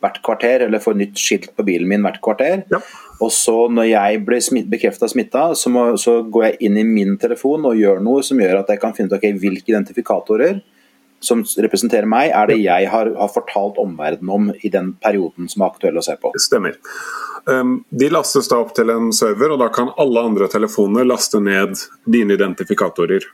hvert 0.04 0.22
kvarter, 0.26 0.66
eller 0.68 0.82
får 0.84 0.98
nytt 1.00 1.20
skilt 1.22 1.52
på 1.58 1.66
bilen 1.68 1.90
min 1.90 2.06
hvert 2.06 2.22
kvarter. 2.24 2.64
Ja. 2.72 2.82
Og 3.24 3.32
så 3.34 3.66
når 3.74 3.90
jeg 3.90 4.24
blir 4.28 4.44
smitt, 4.46 4.70
bekrefta 4.70 5.10
smitta, 5.10 5.50
så, 5.58 5.72
må, 5.74 5.90
så, 6.02 6.20
går 6.30 6.52
jeg 6.52 6.58
inn 6.70 6.78
i 6.78 6.86
min 6.88 7.16
telefon 7.22 7.66
og 7.66 7.80
gjør 7.80 8.02
noe 8.06 8.26
som 8.26 8.42
gjør 8.42 8.62
at 8.62 8.74
jeg 8.74 8.82
kan 8.84 8.94
finne 8.98 9.10
ut 9.10 9.18
okay, 9.18 9.34
hvilke 9.42 9.74
identifikatorer 9.74 10.62
som 11.24 11.42
representerer 11.42 12.06
meg, 12.10 12.30
er 12.30 12.50
det 12.52 12.60
jeg 12.62 12.90
har, 12.92 13.10
har 13.18 13.32
fortalt 13.34 13.80
omverdenen 13.82 14.34
om 14.34 14.52
i 14.62 14.70
den 14.70 14.92
perioden 15.02 15.50
som 15.50 15.64
er 15.64 15.72
aktuell 15.72 15.98
å 15.98 16.04
se 16.06 16.14
på. 16.22 16.30
Stemmer. 16.42 16.78
Um, 17.50 17.80
de 17.90 18.10
lastes 18.12 18.50
da 18.52 18.60
opp 18.62 18.76
til 18.78 18.92
en 18.94 19.10
server, 19.16 19.56
og 19.56 19.62
da 19.64 19.72
kan 19.74 19.90
alle 19.98 20.26
andre 20.30 20.50
telefoner 20.52 21.08
laste 21.08 21.42
ned 21.42 21.74
dine 22.06 22.38
identifikatorer. 22.38 23.26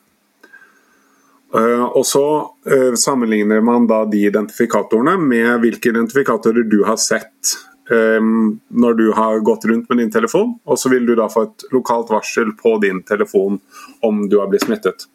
Eh, 1.55 1.83
og 1.83 2.05
så 2.05 2.25
eh, 2.71 2.93
sammenligner 2.97 3.61
man 3.61 3.87
da 3.87 4.03
de 4.09 4.25
identifikatorene 4.25 5.17
med 5.21 5.61
hvilke 5.61 5.91
identifikatorer 5.93 6.65
du 6.65 6.79
har 6.87 6.97
sett 6.97 7.53
eh, 7.93 8.21
når 8.69 8.93
du 8.97 9.05
har 9.13 9.43
gått 9.45 9.67
rundt 9.69 9.89
med 9.89 10.01
din 10.01 10.11
telefon, 10.11 10.55
og 10.65 10.79
så 10.79 10.89
vil 10.89 11.05
du 11.05 11.13
da 11.19 11.29
få 11.29 11.45
et 11.49 11.67
lokalt 11.75 12.09
varsel 12.09 12.55
på 12.57 12.77
din 12.81 13.03
telefon 13.05 13.59
om 14.01 14.25
du 14.29 14.39
har 14.41 14.49
blitt 14.49 14.65
smittet. 14.65 15.05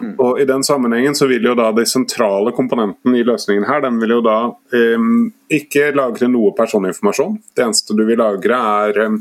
Mm. 0.00 0.14
Og 0.22 0.40
I 0.40 0.46
den 0.48 0.64
sammenhengen 0.64 1.14
så 1.18 1.26
vil 1.26 1.44
jo 1.44 1.56
da 1.58 1.68
de 1.74 1.84
sentrale 1.88 2.52
komponentene 2.56 3.18
i 3.18 3.26
løsningen 3.26 3.66
her, 3.68 3.82
den 3.82 3.98
vil 4.00 4.14
jo 4.14 4.20
da 4.24 4.36
um, 4.54 5.24
ikke 5.50 5.90
lagre 5.90 6.28
noe 6.30 6.52
personinformasjon. 6.56 7.34
Det 7.50 7.64
eneste 7.64 7.96
du 7.98 8.04
vil 8.06 8.20
lagre 8.22 8.60
er 8.86 9.00
um, 9.08 9.18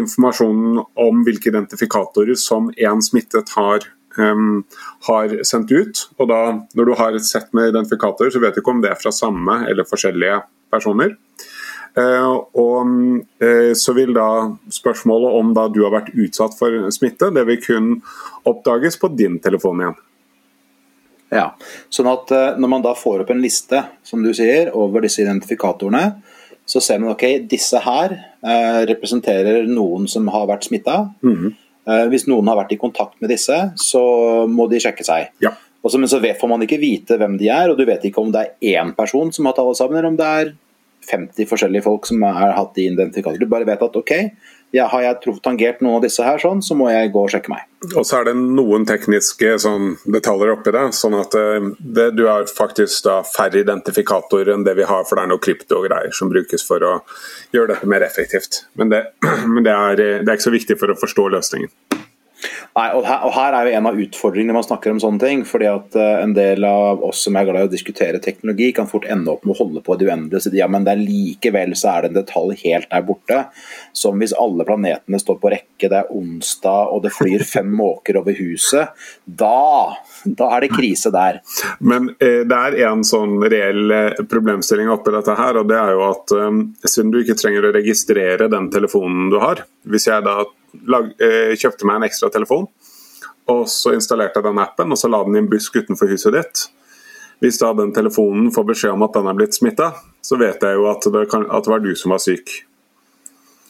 informasjonen 0.00 0.80
om 1.06 1.22
hvilke 1.26 1.52
identifikatorer 1.52 2.34
som 2.38 2.72
en 2.74 3.04
smittet 3.06 3.54
har 3.54 3.86
um, 4.18 4.62
har 5.08 5.34
sendt 5.46 5.72
ut. 5.72 6.04
Og 6.18 6.30
da, 6.30 6.40
når 6.74 6.88
du 6.88 6.94
har 6.98 7.16
et 7.16 7.26
sett 7.26 7.52
med 7.56 7.70
identifikatorer, 7.70 8.32
så 8.32 8.42
vet 8.42 8.56
du 8.56 8.62
ikke 8.62 8.74
om 8.74 8.82
det 8.82 8.92
er 8.92 9.00
fra 9.00 9.12
samme 9.14 9.62
eller 9.70 9.88
forskjellige 9.88 10.40
personer. 10.72 11.16
Uh, 11.98 12.36
og 12.54 12.90
uh, 13.42 13.72
så 13.74 13.94
vil 13.96 14.12
da 14.14 14.28
spørsmålet 14.70 15.38
om 15.40 15.54
da 15.56 15.66
du 15.72 15.80
har 15.82 15.94
vært 15.96 16.12
utsatt 16.14 16.54
for 16.58 16.86
smitte, 16.94 17.32
det 17.34 17.42
vil 17.48 17.58
kun 17.64 17.88
oppdages 18.46 18.98
på 19.00 19.10
din 19.18 19.40
telefon 19.42 19.82
igjen. 19.82 19.98
Ja, 21.30 21.46
sånn 21.94 22.08
at 22.10 22.30
uh, 22.34 22.58
Når 22.58 22.70
man 22.70 22.82
da 22.82 22.94
får 22.98 23.24
opp 23.24 23.28
en 23.34 23.42
liste 23.42 23.82
som 24.06 24.22
du 24.22 24.30
sier, 24.34 24.70
over 24.74 25.02
disse 25.02 25.22
identifikatorene, 25.24 26.04
så 26.66 26.82
ser 26.82 27.02
man 27.02 27.16
ok, 27.16 27.24
disse 27.50 27.80
her 27.82 28.12
representerer 28.86 29.64
noen 29.66 30.04
som 30.08 30.28
har 30.30 30.44
vært 30.46 30.68
smitta. 30.68 31.00
Mm 31.18 31.34
-hmm. 31.34 31.54
Eh, 31.90 32.06
hvis 32.12 32.28
noen 32.30 32.48
har 32.50 32.58
vært 32.60 32.76
i 32.76 32.80
kontakt 32.80 33.18
med 33.22 33.32
disse, 33.32 33.56
så 33.80 34.02
må 34.50 34.68
de 34.70 34.80
sjekke 34.82 35.06
seg. 35.06 35.32
Ja. 35.42 35.54
Og 35.80 35.92
så, 35.92 35.98
men 35.98 36.10
så 36.12 36.20
får 36.20 36.50
man 36.50 36.62
ikke 36.64 36.80
vite 36.80 37.16
hvem 37.20 37.38
de 37.40 37.48
er, 37.52 37.70
og 37.72 37.78
du 37.78 37.86
vet 37.88 38.04
ikke 38.04 38.20
om 38.22 38.32
det 38.34 38.42
er 38.44 38.80
én 38.80 38.92
person 38.96 39.32
som 39.32 39.48
har 39.48 39.56
talt 39.56 39.78
sammen, 39.78 39.96
eller 39.98 40.12
om 40.12 40.18
det 40.18 40.28
er 40.42 40.52
50 41.08 41.48
forskjellige 41.48 41.84
folk 41.86 42.08
som 42.08 42.22
har 42.22 42.54
hatt 42.56 42.74
de 42.76 42.86
identifikatorer. 42.90 43.40
Du 43.40 43.50
bare 43.50 43.68
vet 43.68 43.82
at 43.82 43.96
OK, 43.96 44.12
ja, 44.74 44.86
har 44.86 45.02
jeg 45.02 45.34
tangert 45.42 45.80
noen 45.82 45.98
av 45.98 46.04
disse 46.04 46.22
her, 46.22 46.38
sånn, 46.38 46.60
så 46.62 46.76
må 46.78 46.90
jeg 46.92 47.10
gå 47.14 47.24
og 47.24 47.32
sjekke 47.32 47.50
meg. 47.50 47.64
Og 47.90 48.04
så 48.06 48.20
er 48.20 48.28
det 48.28 48.36
noen 48.38 48.84
tekniske 48.86 49.56
sånn, 49.64 49.96
detaljer 50.14 50.52
oppi 50.54 50.74
det. 50.76 50.84
sånn 50.94 51.16
at 51.18 51.34
eh, 51.38 51.70
det, 51.80 52.10
Du 52.18 52.26
har 52.28 52.46
faktisk 52.46 53.08
da 53.08 53.20
færre 53.26 53.64
identifikatorer 53.64 54.52
enn 54.54 54.66
det 54.66 54.76
vi 54.78 54.86
har, 54.86 55.06
for 55.08 55.18
det 55.18 55.24
er 55.24 55.32
noe 55.32 55.42
krypto-greier 55.42 56.14
som 56.14 56.30
brukes 56.30 56.66
for 56.66 56.86
å 56.86 56.92
gjøre 57.56 57.74
dette 57.74 57.90
mer 57.90 58.06
effektivt. 58.06 58.64
Men 58.78 58.92
det, 58.94 59.02
men 59.52 59.64
det, 59.66 59.74
er, 59.74 60.04
det 60.20 60.28
er 60.28 60.36
ikke 60.36 60.50
så 60.50 60.54
viktig 60.54 60.78
for 60.78 60.94
å 60.94 61.00
forstå 61.00 61.26
løsningen. 61.34 61.72
Nei, 62.70 62.86
og 62.94 63.02
her, 63.02 63.24
og 63.26 63.32
her, 63.34 63.54
er 63.56 63.66
jo 63.66 63.78
en 63.78 63.88
av 63.90 63.96
utfordringene 63.98 64.54
man 64.54 64.64
snakker 64.64 64.92
om 64.92 65.00
sånne 65.02 65.22
ting. 65.22 65.40
fordi 65.48 65.66
at 65.66 65.96
uh, 65.98 66.22
En 66.22 66.34
del 66.36 66.64
av 66.66 67.02
oss 67.02 67.24
som 67.26 67.36
er 67.36 67.48
glad 67.48 67.66
i 67.66 67.68
å 67.68 67.72
diskutere 67.72 68.20
teknologi, 68.22 68.70
kan 68.76 68.86
fort 68.90 69.08
ende 69.10 69.32
opp 69.32 69.42
med 69.44 69.56
å 69.56 69.64
holde 69.64 69.82
på 69.82 69.96
i 69.96 70.00
det 70.00 70.06
uendelige. 70.06 70.44
Så 70.44 70.54
ja, 70.54 70.68
men 70.70 70.86
det 70.86 70.94
er 70.94 71.02
likevel 71.02 71.74
så 71.78 71.94
er 71.94 72.04
det 72.04 72.12
en 72.12 72.20
detalj 72.20 72.60
helt 72.62 72.90
der 72.92 73.06
borte. 73.06 73.40
Som 73.96 74.22
hvis 74.22 74.36
alle 74.38 74.66
planetene 74.68 75.18
står 75.18 75.40
på 75.42 75.50
rekke, 75.54 75.90
det 75.90 75.98
er 75.98 76.12
onsdag 76.14 76.94
og 76.94 77.02
det 77.06 77.14
flyr 77.16 77.44
fem 77.48 77.74
måker 77.82 78.20
over 78.22 78.38
huset. 78.38 78.94
Da, 79.24 79.96
da 80.24 80.52
er 80.54 80.66
det 80.66 80.72
krise 80.76 81.10
der. 81.14 81.42
Men 81.82 82.12
eh, 82.22 82.44
det 82.46 82.60
er 82.60 82.78
en 82.92 83.02
sånn 83.06 83.40
reell 83.42 83.96
eh, 83.96 84.22
problemstilling 84.30 84.92
oppi 84.94 85.16
dette 85.16 85.34
her. 85.38 85.58
og 85.58 85.66
det 85.70 85.80
er 85.80 85.96
jo 85.96 86.06
at 86.06 86.38
um, 86.38 86.62
Siden 86.86 87.10
du 87.10 87.20
ikke 87.20 87.38
trenger 87.38 87.66
å 87.66 87.74
registrere 87.74 88.48
den 88.50 88.70
telefonen 88.72 89.30
du 89.32 89.38
har. 89.42 89.64
Hvis 89.90 90.06
jeg 90.06 90.22
da 90.26 90.42
lag, 90.86 91.10
eh, 91.20 91.56
kjøpte 91.58 91.88
meg 91.88 92.00
en 92.00 92.08
ekstra 92.08 92.30
telefon. 92.32 92.68
Og 93.50 93.64
så 93.70 93.94
installerte 93.96 94.38
jeg 94.38 94.46
den 94.46 94.62
appen 94.62 94.92
og 94.92 94.98
så 95.00 95.10
la 95.10 95.22
den 95.26 95.38
i 95.38 95.42
en 95.42 95.50
busk 95.50 95.76
utenfor 95.80 96.10
huset 96.12 96.36
ditt. 96.36 96.66
Hvis 97.40 97.58
da 97.58 97.72
den 97.72 97.92
telefonen 97.96 98.50
får 98.52 98.66
beskjed 98.68 98.94
om 98.94 99.06
at 99.06 99.14
den 99.16 99.28
er 99.30 99.38
blitt 99.38 99.56
smitta, 99.56 99.94
så 100.20 100.36
vet 100.40 100.60
jeg 100.60 100.76
jo 100.76 100.90
at 100.90 101.06
det, 101.08 101.24
kan, 101.32 101.46
at 101.48 101.64
det 101.64 101.72
var 101.72 101.80
du 101.84 101.94
som 101.96 102.12
var 102.12 102.20
syk. 102.22 102.52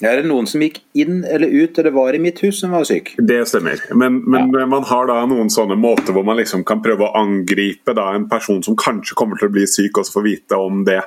Er 0.00 0.16
det 0.16 0.30
noen 0.30 0.46
som 0.48 0.62
gikk 0.64 0.78
inn 0.96 1.20
eller 1.28 1.52
ut 1.52 1.78
eller 1.78 1.92
var 1.92 2.16
i 2.16 2.20
mitt 2.22 2.40
hus 2.40 2.62
som 2.62 2.72
var 2.72 2.86
syk? 2.88 3.12
Det 3.20 3.42
stemmer. 3.48 3.82
Men, 3.92 4.22
men 4.24 4.48
ja. 4.56 4.64
man 4.66 4.86
har 4.88 5.10
da 5.10 5.18
noen 5.28 5.52
sånne 5.52 5.76
måter 5.78 6.16
hvor 6.16 6.24
man 6.26 6.40
liksom 6.40 6.64
kan 6.66 6.80
prøve 6.82 7.04
å 7.06 7.20
angripe 7.20 7.94
da 7.96 8.08
en 8.16 8.24
person 8.30 8.62
som 8.64 8.78
kanskje 8.80 9.16
kommer 9.18 9.38
til 9.38 9.50
å 9.50 9.54
bli 9.54 9.66
syk, 9.68 10.00
og 10.00 10.08
så 10.08 10.16
få 10.16 10.24
vite 10.24 10.56
om 10.56 10.82
det. 10.88 11.02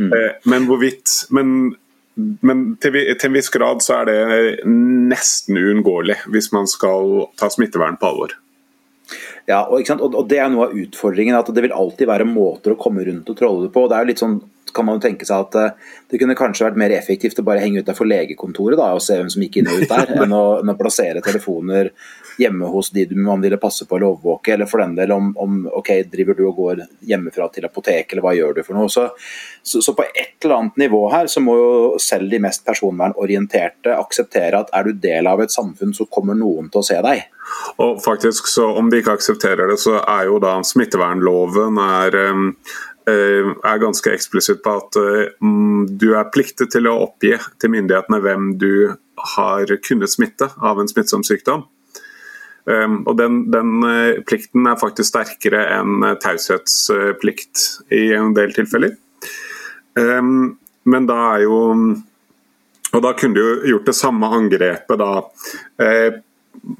Mm. 0.00 0.08
Eh, 0.08 0.30
men 0.48 0.66
hvorvidt 0.66 1.26
Men 1.36 1.74
men 2.14 2.64
til, 2.82 2.92
til, 2.92 3.28
en 3.28 3.36
viss 3.36 3.52
grad 3.52 3.82
så 3.84 4.02
er 4.02 4.10
det 4.10 4.66
nesten 4.68 5.56
uunngåelig 5.56 6.18
hvis 6.32 6.50
man 6.52 6.68
skal 6.70 7.28
ta 7.40 7.48
smittevern 7.52 7.98
på 8.00 8.10
alvor. 8.12 8.34
Ja, 9.48 9.64
og, 9.66 9.82
og, 9.98 10.22
Det 10.30 10.38
er 10.38 10.50
noe 10.52 10.68
av 10.68 10.76
utfordringen. 10.78 11.36
at 11.38 11.50
Det 11.54 11.64
vil 11.64 11.74
alltid 11.74 12.08
være 12.08 12.28
måter 12.28 12.74
å 12.74 12.80
komme 12.80 13.04
rundt 13.06 13.30
og 13.30 13.38
trolle 13.38 13.66
det 13.66 13.72
på. 13.74 13.86
Det 13.88 13.96
er 13.96 14.04
jo 14.04 14.12
litt 14.12 14.22
sånn 14.22 14.40
kan 14.72 14.86
man 14.86 14.96
jo 14.96 15.02
tenke 15.04 15.26
seg 15.28 15.46
at 15.46 15.56
eh, 15.60 15.90
det 16.08 16.20
kunne 16.20 16.36
kanskje 16.38 16.64
vært 16.64 16.78
mer 16.80 16.94
effektivt 16.96 17.40
å 17.40 17.44
bare 17.46 17.60
henge 17.60 17.82
ut 17.82 17.88
der 17.88 17.96
for 17.98 18.08
legekontoret 18.08 18.78
da, 18.80 18.92
og 18.96 19.02
se 19.04 19.18
hvem 19.18 19.30
som 19.32 19.44
gikk 19.44 19.60
inn 19.60 19.68
og 19.68 19.82
ut 19.82 19.90
der, 19.90 20.12
enn 20.24 20.36
å, 20.36 20.44
enn 20.62 20.72
å 20.72 20.78
plassere 20.78 21.20
telefoner 21.24 21.92
hjemme 22.40 22.68
hos 22.72 22.90
de 22.94 23.04
man 23.12 23.42
ville 23.42 23.58
passe 23.60 23.84
på 23.84 23.96
eller 23.96 24.14
overvåke. 24.14 24.54
Eller 24.54 24.68
for 24.70 24.82
den 24.82 24.94
del 24.96 25.12
om, 25.12 25.32
om 25.36 25.58
ok, 25.68 25.90
driver 26.12 26.38
du 26.38 26.46
og 26.48 26.56
går 26.60 26.84
hjemmefra 27.08 27.48
til 27.52 27.66
apotek, 27.68 28.12
eller 28.12 28.24
hva 28.24 28.34
gjør 28.36 28.56
du 28.56 28.62
for 28.64 28.78
noe. 28.78 28.88
Så, 28.92 29.08
så, 29.62 29.82
så, 29.84 29.94
på 29.96 30.06
et 30.08 30.38
eller 30.44 30.58
annet 30.58 30.80
nivå 30.86 31.02
her 31.12 31.28
så 31.30 31.42
må 31.44 31.56
jo 31.58 31.74
selv 32.02 32.32
de 32.32 32.40
mest 32.42 32.64
personvernorienterte 32.68 33.94
akseptere 33.98 34.62
at 34.64 34.72
er 34.72 34.88
du 34.88 35.04
del 35.04 35.28
av 35.28 35.44
et 35.44 35.52
samfunn, 35.52 35.92
så 35.96 36.08
kommer 36.08 36.38
noen 36.38 36.72
til 36.72 36.82
å 36.82 36.86
se 36.86 36.98
deg. 37.04 37.28
Og 37.82 37.98
faktisk, 38.02 38.46
så 38.48 38.68
Om 38.78 38.88
de 38.90 39.00
ikke 39.02 39.16
aksepterer 39.18 39.31
det, 39.40 39.78
så 39.80 39.98
er 40.00 40.26
jo 40.28 40.38
da 40.42 40.58
smittevernloven 40.66 41.78
er 41.82 42.18
Eh, 43.02 43.48
er 43.66 43.80
ganske 43.82 44.12
eksplisitt 44.14 44.60
på 44.62 44.76
at 44.78 44.96
eh, 45.00 45.32
du 45.98 46.12
er 46.14 46.28
pliktet 46.30 46.70
til 46.70 46.86
å 46.86 47.00
oppgi 47.02 47.34
til 47.58 47.72
myndighetene 47.74 48.20
hvem 48.22 48.52
du 48.62 48.94
har 49.34 49.72
kunnet 49.82 50.12
smitte 50.12 50.52
av 50.62 50.78
en 50.78 50.90
smittsom 50.90 51.24
sykdom. 51.26 51.66
Og 52.62 53.16
den, 53.18 53.40
den, 53.50 53.70
eh, 53.88 54.20
plikten 54.22 54.68
er 54.70 54.78
faktisk 54.78 55.08
sterkere 55.10 55.64
enn 55.80 56.04
taushetsplikt 56.22 57.64
i 57.90 58.04
en 58.14 58.36
del 58.36 58.54
tilfeller. 58.54 58.94
Men 59.98 61.08
da 61.08 61.16
er 61.34 61.42
jo 61.42 61.58
Og 62.92 63.00
da 63.00 63.10
kunne 63.16 63.34
du 63.34 63.40
jo 63.40 63.72
gjort 63.72 63.86
det 63.88 63.96
samme 63.96 64.28
angrepet 64.36 64.98
da 65.00 65.12
eh, 65.80 66.20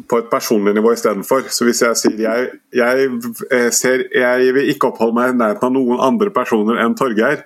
på 0.08 0.18
et 0.20 0.30
personlig 0.30 0.74
nivå 0.76 0.92
istedenfor. 0.94 1.48
Så 1.50 1.66
hvis 1.66 1.82
jeg 1.82 1.98
sier 1.98 2.20
jeg, 2.20 2.48
jeg, 2.76 3.08
eh, 3.50 3.68
ser, 3.74 4.06
jeg 4.14 4.54
vil 4.56 4.70
ikke 4.72 4.92
oppholde 4.92 5.16
meg 5.18 5.32
i 5.32 5.38
nærheten 5.38 5.68
av 5.68 5.74
noen 5.76 6.02
andre 6.04 6.32
personer 6.34 6.82
enn 6.82 6.96
Torgeir, 6.98 7.44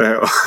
eh, 0.00 0.38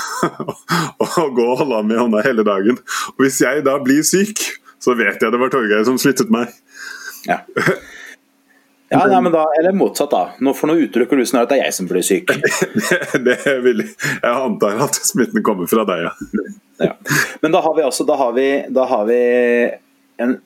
og 1.04 1.36
gå 1.36 1.48
og 1.48 1.60
holde 1.64 1.82
ham 1.82 1.92
i 1.92 2.00
hånda 2.00 2.24
hele 2.26 2.46
dagen. 2.48 2.80
Og 3.16 3.26
Hvis 3.26 3.42
jeg 3.44 3.66
da 3.68 3.78
blir 3.84 4.06
syk, 4.08 4.42
så 4.82 4.96
vet 4.98 5.22
jeg 5.22 5.34
det 5.34 5.42
var 5.42 5.54
Torgeir 5.54 5.86
som 5.88 6.00
smittet 6.02 6.32
meg. 6.34 6.54
Ja. 7.28 7.42
Ja, 8.94 9.00
nei, 9.10 9.18
men 9.26 9.34
da, 9.34 9.48
Eller 9.60 9.74
motsatt, 9.74 10.12
da. 10.14 10.36
Nå 10.46 10.54
For 10.54 10.70
nå 10.70 10.76
utelukker 10.78 11.18
du 11.18 11.26
snart 11.26 11.48
at 11.48 11.56
det 11.56 11.58
er 11.58 11.68
jeg 11.68 11.76
som 11.80 11.88
blir 11.90 12.06
syk. 12.06 12.30
det, 13.26 13.40
det 13.42 13.56
vil, 13.66 13.82
Jeg 13.82 14.30
antar 14.30 14.78
at 14.86 15.00
smitten 15.02 15.44
kommer 15.46 15.70
fra 15.70 15.88
deg, 15.90 16.06
ja. 16.06 16.46
ja. 16.86 16.94
Men 17.42 17.56
da 17.56 17.64
har 17.66 17.74
vi 17.76 17.86
altså 17.88 18.06
da 18.08 18.18
har 18.20 18.36
vi, 18.38 18.46
da 18.70 18.86
har 18.92 19.08
vi 19.10 19.20
en 20.22 20.38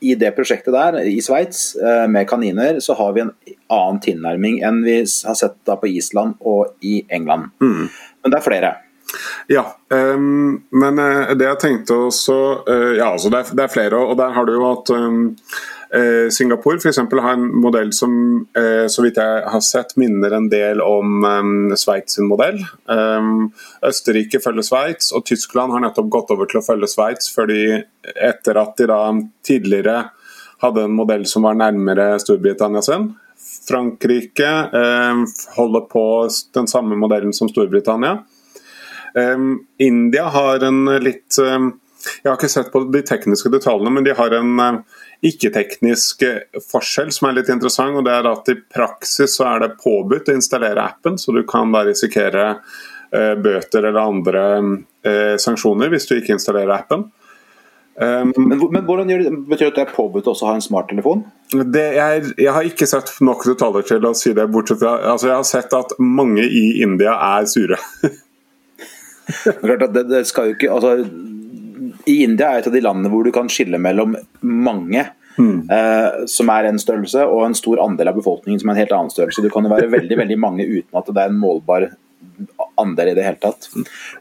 i 0.00 0.14
det 0.18 0.32
prosjektet 0.36 0.74
der, 0.74 0.98
i 1.04 1.20
Sveits, 1.24 1.76
eh, 1.76 2.06
med 2.10 2.28
kaniner, 2.28 2.80
så 2.80 2.96
har 2.98 3.12
vi 3.16 3.24
en 3.24 3.34
annen 3.72 4.00
tilnærming 4.04 4.60
enn 4.66 4.82
vi 4.84 4.98
har 5.02 5.38
sett 5.38 5.56
da 5.68 5.78
på 5.80 5.90
Island 5.90 6.36
og 6.40 6.74
i 6.84 7.00
England. 7.08 7.52
Mm. 7.62 7.86
Men 7.88 8.34
det 8.34 8.38
er 8.40 8.46
flere. 8.46 8.74
Ja, 9.46 9.62
um, 9.88 10.56
men 10.74 10.98
uh, 10.98 11.30
det 11.38 11.46
jeg 11.46 11.58
tenkte 11.62 11.94
også 12.08 12.36
uh, 12.66 12.92
Ja, 12.98 13.12
altså 13.12 13.30
det 13.30 13.38
er, 13.38 13.52
det 13.54 13.64
er, 13.64 13.70
flere, 13.70 14.00
og 14.02 14.16
der 14.18 14.34
har 14.34 14.48
du 14.48 14.56
jo 14.56 14.64
hatt 14.66 14.90
um, 14.96 15.20
uh, 15.94 16.28
Singapore 16.30 16.80
f.eks. 16.80 16.98
har 16.98 17.32
en 17.32 17.46
modell 17.62 17.92
som 17.92 18.12
så 18.90 19.02
vidt 19.04 19.18
jeg 19.20 19.42
har 19.52 19.62
sett 19.64 19.94
minner 20.00 20.32
en 20.36 20.48
del 20.50 20.80
om 20.82 21.24
um, 21.24 21.74
Sveits 21.78 22.16
sin 22.16 22.28
modell. 22.30 22.58
Um, 22.90 23.50
Østerrike 23.84 24.40
følger 24.42 24.66
Sveits, 24.66 25.12
og 25.14 25.26
Tyskland 25.28 25.74
har 25.74 25.84
nettopp 25.84 26.08
gått 26.12 26.32
over 26.34 26.48
til 26.50 26.60
å 26.60 26.64
følge 26.64 26.88
Sveits 26.90 27.30
etter 27.36 28.60
at 28.60 28.74
de 28.78 28.88
da 28.90 29.00
tidligere 29.46 29.96
hadde 30.64 30.86
en 30.86 30.96
modell 30.96 31.26
som 31.28 31.44
var 31.46 31.58
nærmere 31.58 32.16
Storbritannia 32.22 32.82
sin. 32.82 33.10
Frankrike 33.66 34.50
holder 35.56 35.84
på 35.90 36.04
den 36.54 36.68
samme 36.70 36.96
modellen 36.96 37.34
som 37.36 37.50
Storbritannia. 37.50 38.20
India 39.78 40.24
har 40.32 40.64
en 40.64 40.84
litt 41.02 41.38
Jeg 41.38 42.28
har 42.30 42.36
ikke 42.36 42.52
sett 42.52 42.70
på 42.72 42.84
de 42.94 43.02
tekniske 43.02 43.50
detaljene, 43.52 43.90
men 43.90 44.06
de 44.06 44.14
har 44.16 44.32
en 44.38 44.82
ikke-teknisk 45.24 46.24
forskjell 46.70 47.12
som 47.14 47.28
er 47.28 47.38
litt 47.38 47.52
interessant. 47.52 47.96
og 47.96 48.04
det 48.04 48.12
er 48.12 48.28
at 48.30 48.48
I 48.52 48.58
praksis 48.60 49.38
så 49.38 49.46
er 49.54 49.64
det 49.64 49.78
påbudt 49.82 50.28
å 50.28 50.36
installere 50.36 50.84
appen, 50.84 51.18
så 51.18 51.32
du 51.32 51.42
kan 51.48 51.72
da 51.72 51.84
risikere 51.86 52.48
eh, 53.12 53.34
bøter 53.34 53.84
eller 53.84 54.02
andre 54.02 54.44
eh, 55.06 55.36
sanksjoner 55.40 55.92
hvis 55.92 56.08
du 56.08 56.18
ikke 56.18 56.36
installerer 56.36 56.76
appen. 56.76 57.08
Um, 57.96 58.34
men, 58.36 58.60
men, 58.60 58.82
hvordan 58.84 59.08
gjør 59.08 59.22
det, 59.24 59.30
Betyr 59.48 59.62
det 59.62 59.70
at 59.70 59.76
det 59.78 59.84
er 59.86 59.92
påbudt 59.96 60.26
også 60.28 60.44
å 60.44 60.50
ha 60.50 60.56
en 60.58 60.64
smarttelefon? 60.64 61.22
Jeg, 61.48 62.26
jeg 62.36 62.52
har 62.52 62.66
ikke 62.68 62.84
sett 62.90 63.14
nok 63.24 63.46
detaljer 63.48 63.86
til 63.88 64.04
å 64.04 64.10
si 64.12 64.34
det. 64.36 64.44
bortsett 64.52 64.82
fra, 64.82 64.98
altså 65.14 65.30
Jeg 65.30 65.38
har 65.38 65.46
sett 65.48 65.72
at 65.78 65.94
mange 65.96 66.44
i 66.44 66.82
India 66.84 67.14
er 67.16 67.48
sure. 67.48 67.78
det, 69.64 70.04
det 70.10 70.20
skal 70.28 70.50
jo 70.50 70.58
ikke, 70.58 70.74
altså, 70.76 71.08
I 72.06 72.22
India 72.24 72.52
er 72.52 72.62
et 72.62 72.68
av 72.70 72.74
de 72.74 72.82
landene 72.84 73.10
hvor 73.12 73.26
du 73.26 73.32
kan 73.34 73.48
skille 73.50 73.80
mellom 73.82 74.16
mange. 74.46 75.08
Mm. 75.36 75.68
Eh, 75.68 76.26
som 76.32 76.48
er 76.48 76.70
en 76.70 76.78
størrelse, 76.80 77.20
og 77.28 77.44
en 77.44 77.56
stor 77.58 77.82
andel 77.82 78.08
av 78.08 78.16
befolkningen 78.16 78.62
som 78.62 78.70
er 78.70 78.76
en 78.76 78.82
helt 78.84 78.94
annen 78.96 79.12
størrelse. 79.12 79.44
Du 79.44 79.52
kan 79.52 79.66
jo 79.66 79.72
være 79.72 79.90
veldig 79.92 80.16
veldig 80.22 80.38
mange 80.40 80.64
uten 80.64 80.96
at 80.96 81.10
det 81.12 81.24
er 81.24 81.32
en 81.32 81.40
målbar 81.40 81.90
andel 82.80 83.10
i 83.12 83.16
det 83.16 83.24
hele 83.24 83.40
tatt. 83.40 83.68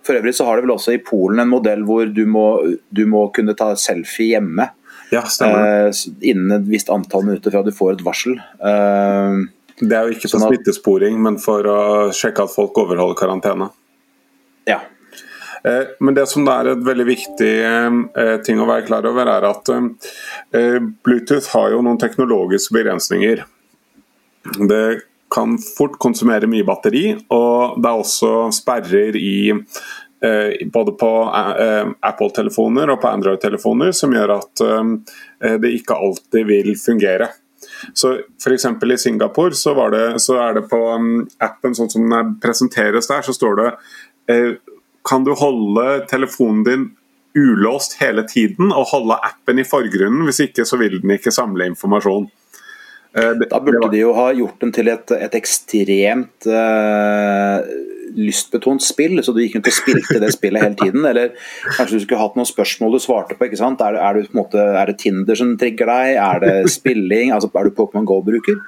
For 0.06 0.18
øvrig 0.18 0.36
så 0.36 0.48
har 0.48 0.58
det 0.58 0.66
vel 0.66 0.76
også 0.76 0.96
i 0.96 1.04
Polen 1.04 1.44
en 1.44 1.52
modell 1.52 1.84
hvor 1.88 2.08
du 2.12 2.24
må, 2.30 2.48
du 2.90 3.06
må 3.12 3.28
kunne 3.36 3.56
ta 3.58 3.74
selfie 3.80 4.36
hjemme. 4.36 4.70
Ja, 5.14 5.22
eh, 5.22 5.92
innen 6.26 6.56
et 6.58 6.68
visst 6.68 6.90
antall 6.92 7.28
minutter 7.28 7.54
fra 7.54 7.64
du 7.64 7.72
får 7.76 7.98
et 7.98 8.06
varsel. 8.06 8.40
Eh, 8.40 9.46
det 9.82 9.96
er 9.96 10.08
jo 10.08 10.16
ikke 10.16 10.30
for 10.30 10.38
sånn 10.38 10.50
smittesporing, 10.50 11.18
men 11.22 11.38
for 11.42 11.68
å 11.68 11.80
sjekke 12.16 12.48
at 12.48 12.54
folk 12.54 12.78
overholder 12.86 13.18
karantene. 13.20 13.70
Ja, 14.66 14.80
men 16.00 16.18
det 16.18 16.28
som 16.30 16.46
er 16.52 16.72
et 16.72 16.86
veldig 16.86 17.06
viktig 17.08 17.52
eh, 17.66 18.36
ting 18.46 18.62
å 18.62 18.68
være 18.70 18.86
klar 18.88 19.08
over, 19.10 19.30
er 19.32 19.48
at 19.50 19.72
eh, 19.74 20.80
Bluetooth 21.06 21.50
har 21.56 21.74
jo 21.74 21.82
noen 21.86 22.00
teknologiske 22.02 22.76
begrensninger. 22.76 23.44
Det 24.70 24.86
kan 25.34 25.58
fort 25.58 25.98
konsumere 26.02 26.50
mye 26.50 26.68
batteri, 26.68 27.08
og 27.34 27.80
det 27.82 27.90
er 27.92 28.04
også 28.04 28.34
sperrer 28.56 29.18
i 29.20 29.38
både 30.74 30.94
på 30.98 31.10
Apple-telefoner 31.36 32.90
og 32.90 33.02
på 33.04 33.10
Android-telefoner 33.12 33.92
som 33.94 34.14
gjør 34.16 34.32
at 34.38 34.64
det 35.62 35.74
ikke 35.76 35.98
alltid 36.02 36.48
vil 36.50 36.72
fungere. 36.82 37.28
Så 37.94 38.14
F.eks. 38.42 38.66
i 38.94 38.98
Singapore 38.98 39.54
så, 39.54 39.90
det, 39.90 40.20
så, 40.20 40.38
er 40.38 40.54
det 40.54 40.68
på 40.70 40.80
um, 40.94 41.28
appen 41.44 41.76
sånn 41.76 41.92
som 41.92 42.08
den 42.10 42.36
presenteres 42.42 43.10
der, 43.12 43.26
så 43.26 43.36
står 43.36 43.60
det 43.60 43.68
eh, 44.32 44.50
Kan 45.06 45.26
du 45.26 45.34
holde 45.38 46.06
telefonen 46.10 46.64
din 46.66 46.86
ulåst 47.36 47.98
hele 48.00 48.24
tiden 48.28 48.72
og 48.72 48.90
holde 48.94 49.20
appen 49.28 49.60
i 49.62 49.68
forgrunnen? 49.68 50.24
Hvis 50.28 50.42
ikke 50.48 50.66
så 50.66 50.80
vil 50.82 51.02
den 51.04 51.16
ikke 51.18 51.34
samle 51.36 51.68
informasjon. 51.72 52.30
Eh, 53.16 53.34
da 53.48 53.60
burde 53.64 53.92
de 53.94 54.02
jo 54.02 54.14
ha 54.18 54.32
gjort 54.36 54.64
den 54.64 54.74
til 54.76 54.90
et, 54.92 55.12
et 55.16 55.36
ekstremt 55.38 56.48
uh, 56.52 57.62
lystbetont 58.16 58.84
spill, 58.84 59.22
så 59.24 59.32
du 59.32 59.40
gikk 59.44 59.56
rundt 59.58 59.70
og 59.72 59.78
spilte 59.78 60.20
det 60.24 60.34
spillet 60.36 60.66
hele 60.66 60.80
tiden. 60.80 61.08
Eller 61.08 61.32
kanskje 61.78 62.00
du 62.00 62.04
skulle 62.04 62.20
hatt 62.20 62.36
noen 62.36 62.50
spørsmål 62.50 62.98
du 62.98 63.04
svarte 63.04 63.38
på. 63.38 63.48
ikke 63.48 63.62
sant? 63.62 63.84
Er, 63.86 64.00
er, 64.02 64.20
du, 64.20 64.36
måte, 64.36 64.60
er 64.60 64.92
det 64.92 65.00
Tinder 65.04 65.40
som 65.40 65.56
trigger 65.60 65.92
deg? 65.92 66.20
Er 66.26 66.44
det 66.44 66.56
spilling? 66.76 67.32
altså 67.36 67.52
Er 67.54 67.70
du 67.70 67.76
Pokémon 67.78 68.08
GO-bruker? 68.08 68.60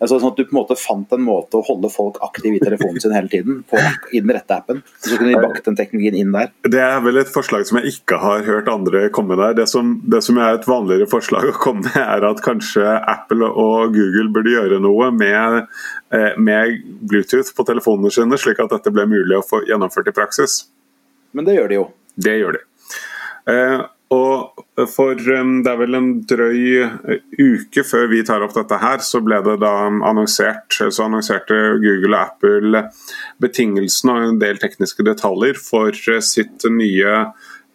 Altså, 0.00 0.16
sånn 0.16 0.32
at 0.32 0.38
du 0.38 0.46
på 0.48 0.54
en 0.54 0.58
måte 0.62 0.76
fant 0.80 1.10
en 1.12 1.20
måte 1.26 1.58
å 1.58 1.64
holde 1.66 1.90
folk 1.92 2.16
aktive 2.24 2.56
i 2.56 2.62
telefonen 2.62 3.02
sin 3.02 3.12
hele 3.12 3.28
tiden, 3.28 3.58
på, 3.68 3.76
i 4.16 4.22
den 4.22 4.32
rette 4.32 4.56
appen. 4.56 4.80
Så 5.04 5.18
kunne 5.20 5.34
de 5.34 5.42
bakt 5.42 5.66
den 5.68 5.76
teknologien 5.76 6.16
inn 6.16 6.32
der. 6.32 6.48
Det 6.64 6.80
er 6.80 7.02
vel 7.04 7.20
et 7.20 7.32
forslag 7.32 7.66
som 7.68 7.80
jeg 7.80 7.92
ikke 7.98 8.16
har 8.22 8.46
hørt 8.46 8.70
andre 8.72 9.04
komme 9.12 9.36
der. 9.36 9.58
Det 9.58 9.68
som, 9.68 9.98
det 10.08 10.22
som 10.24 10.40
er 10.40 10.56
et 10.56 10.64
vanligere 10.68 11.10
forslag 11.10 11.50
å 11.52 11.58
komme 11.60 11.84
med, 11.84 12.00
er 12.00 12.26
at 12.30 12.40
kanskje 12.44 12.96
Apple 12.98 13.50
og 13.50 13.92
Google 13.92 14.32
burde 14.32 14.56
gjøre 14.56 14.80
noe 14.80 15.10
med, 15.12 15.68
eh, 16.16 16.32
med 16.40 16.80
Bluetooth 17.04 17.52
på 17.56 17.68
telefonene 17.68 18.12
sine, 18.14 18.40
slik 18.40 18.64
at 18.64 18.72
dette 18.72 18.94
ble 18.94 19.04
mulig 19.10 19.36
å 19.36 19.44
få 19.44 19.66
gjennomført 19.68 20.08
i 20.08 20.16
praksis. 20.16 20.62
Men 21.36 21.44
det 21.44 21.60
gjør 21.60 21.68
de 21.68 21.80
jo. 21.82 21.88
Det 22.16 22.40
gjør 22.40 22.56
de. 22.56 22.66
Eh, 23.52 23.80
og 24.10 24.64
for 24.90 25.14
um, 25.38 25.52
det 25.62 25.70
er 25.70 25.78
vel 25.78 25.94
en 25.94 26.08
drøy 26.26 26.64
uh, 26.82 27.12
uke 27.38 27.84
før 27.86 28.08
vi 28.10 28.24
tar 28.26 28.42
opp 28.42 28.56
dette 28.56 28.80
her, 28.82 28.98
så 29.06 29.20
ble 29.22 29.38
det 29.46 29.60
da 29.62 29.70
annonsert 29.86 30.74
så 30.80 31.06
annonserte 31.06 31.58
Google 31.78 32.16
og 32.16 32.18
Apple 32.24 32.82
betingelsene 33.42 34.16
og 34.16 34.26
en 34.32 34.42
del 34.42 34.58
tekniske 34.62 35.06
detaljer 35.06 35.60
for 35.62 35.94
uh, 35.94 36.18
sitt 36.26 36.66
nye 36.74 37.22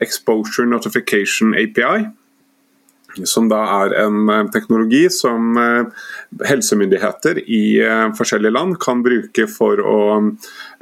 Exposure 0.04 0.68
Notification 0.68 1.56
API. 1.56 2.10
Som 3.24 3.48
da 3.48 3.62
er 3.86 3.94
en 4.02 4.50
teknologi 4.52 5.06
som 5.08 5.56
helsemyndigheter 6.44 7.38
i 7.48 7.80
forskjellige 8.18 8.52
land 8.52 8.74
kan 8.84 9.00
bruke 9.06 9.46
for 9.48 9.80
å, 9.80 10.00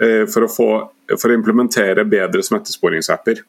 for 0.01 0.47
å, 0.47 0.49
få, 0.49 0.67
for 1.13 1.29
å 1.29 1.37
implementere 1.37 2.07
bedre 2.09 2.41
smittesporingsappper. 2.41 3.43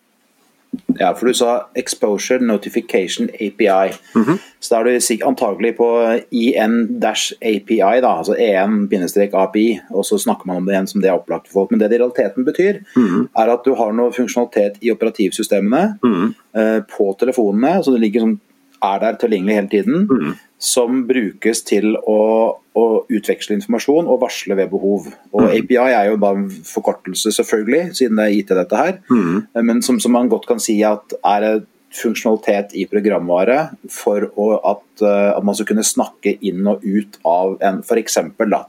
Ja, 0.98 1.12
for 1.14 1.26
du 1.26 1.34
sa 1.34 1.66
Exposure 1.74 2.40
Notification 2.40 3.28
API. 3.34 3.94
Mm 4.14 4.22
-hmm. 4.22 4.38
Så 4.60 4.74
da 4.74 4.80
er 4.80 4.84
du 4.84 5.26
antagelig 5.26 5.76
på 5.76 6.18
IN-API, 6.30 8.00
da, 8.00 8.18
altså 8.18 8.34
EN-API, 8.38 9.80
og 9.90 10.04
så 10.04 10.18
snakker 10.18 10.46
man 10.46 10.56
om 10.56 10.66
det 10.66 10.72
igjen 10.72 10.86
som 10.86 11.00
det 11.00 11.08
er 11.10 11.14
opplagt 11.14 11.48
for 11.48 11.52
folk. 11.52 11.70
Men 11.70 11.80
det 11.80 11.90
det 11.90 11.96
i 11.96 12.02
realiteten 12.02 12.44
betyr, 12.44 12.74
mm 12.96 13.06
-hmm. 13.06 13.42
er 13.42 13.52
at 13.52 13.64
du 13.64 13.74
har 13.74 13.92
noe 13.92 14.12
funksjonalitet 14.12 14.72
i 14.80 14.90
operativsystemene 14.90 15.98
mm 16.02 16.14
-hmm. 16.14 16.60
eh, 16.60 16.82
på 16.98 17.16
telefonene, 17.18 17.84
så 17.84 17.90
det 17.90 18.00
ligger 18.00 18.20
som 18.20 18.40
er 18.84 19.02
der 19.02 19.18
tilgjengelig 19.20 19.56
hele 19.58 19.70
tiden, 19.72 20.06
mm. 20.10 20.32
som 20.62 21.02
brukes 21.08 21.62
til 21.68 21.94
å, 21.96 22.18
å, 22.54 22.86
utveksle 23.04 23.58
informasjon 23.58 24.08
og 24.10 24.22
varsle 24.22 24.56
ved 24.58 24.72
behov. 24.72 25.10
Og 25.32 25.44
mm. 25.44 25.52
API 25.58 25.78
er 25.84 26.10
jo 26.10 26.18
bare 26.22 26.42
en 26.42 26.48
forkortelse, 26.68 27.32
selvfølgelig, 27.38 27.94
siden 28.00 28.20
det 28.20 28.26
er 28.26 28.38
IT 28.38 28.56
dette 28.60 28.80
her, 28.80 28.98
mm. 29.10 29.38
men 29.62 29.84
som, 29.86 30.00
som, 30.02 30.14
man 30.14 30.30
godt 30.32 30.48
kan 30.50 30.62
si 30.62 30.80
at 30.86 31.16
er 31.20 31.48
et 31.52 31.70
funksjonalitet 31.94 32.74
i 32.74 32.88
programvare 32.90 33.58
for 33.92 34.26
å, 34.26 34.46
at, 34.58 34.86
uh, 35.04 35.30
at, 35.36 35.44
man 35.46 35.54
skal 35.54 35.68
kunne 35.68 35.86
snakke 35.86 36.36
inn 36.42 36.66
og 36.66 36.82
ut 36.82 37.20
av 37.28 37.58
en 37.62 37.82
f.eks. 37.84 38.18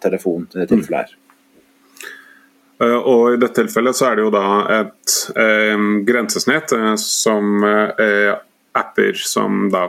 telefon. 0.04 0.46
i 0.54 0.60
det 0.62 0.68
tilfellet 0.70 1.00
her. 1.08 1.22
Uh, 2.76 3.00
og 3.00 3.22
I 3.34 3.40
dette 3.40 3.62
tilfellet 3.62 3.96
så 3.96 4.10
er 4.10 4.18
det 4.18 4.26
jo 4.26 4.34
da 4.36 4.48
et 4.82 5.16
uh, 5.40 5.86
grensesnitt 6.08 6.76
uh, 6.76 6.94
som 7.00 7.64
apper 8.76 9.14
som 9.20 9.70
da, 9.74 9.86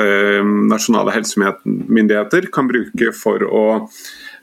eh, 0.00 0.42
nasjonale 0.70 1.14
helsemyndigheter 1.16 2.48
kan 2.54 2.68
bruke 2.70 3.12
for 3.16 3.44
å 3.44 3.64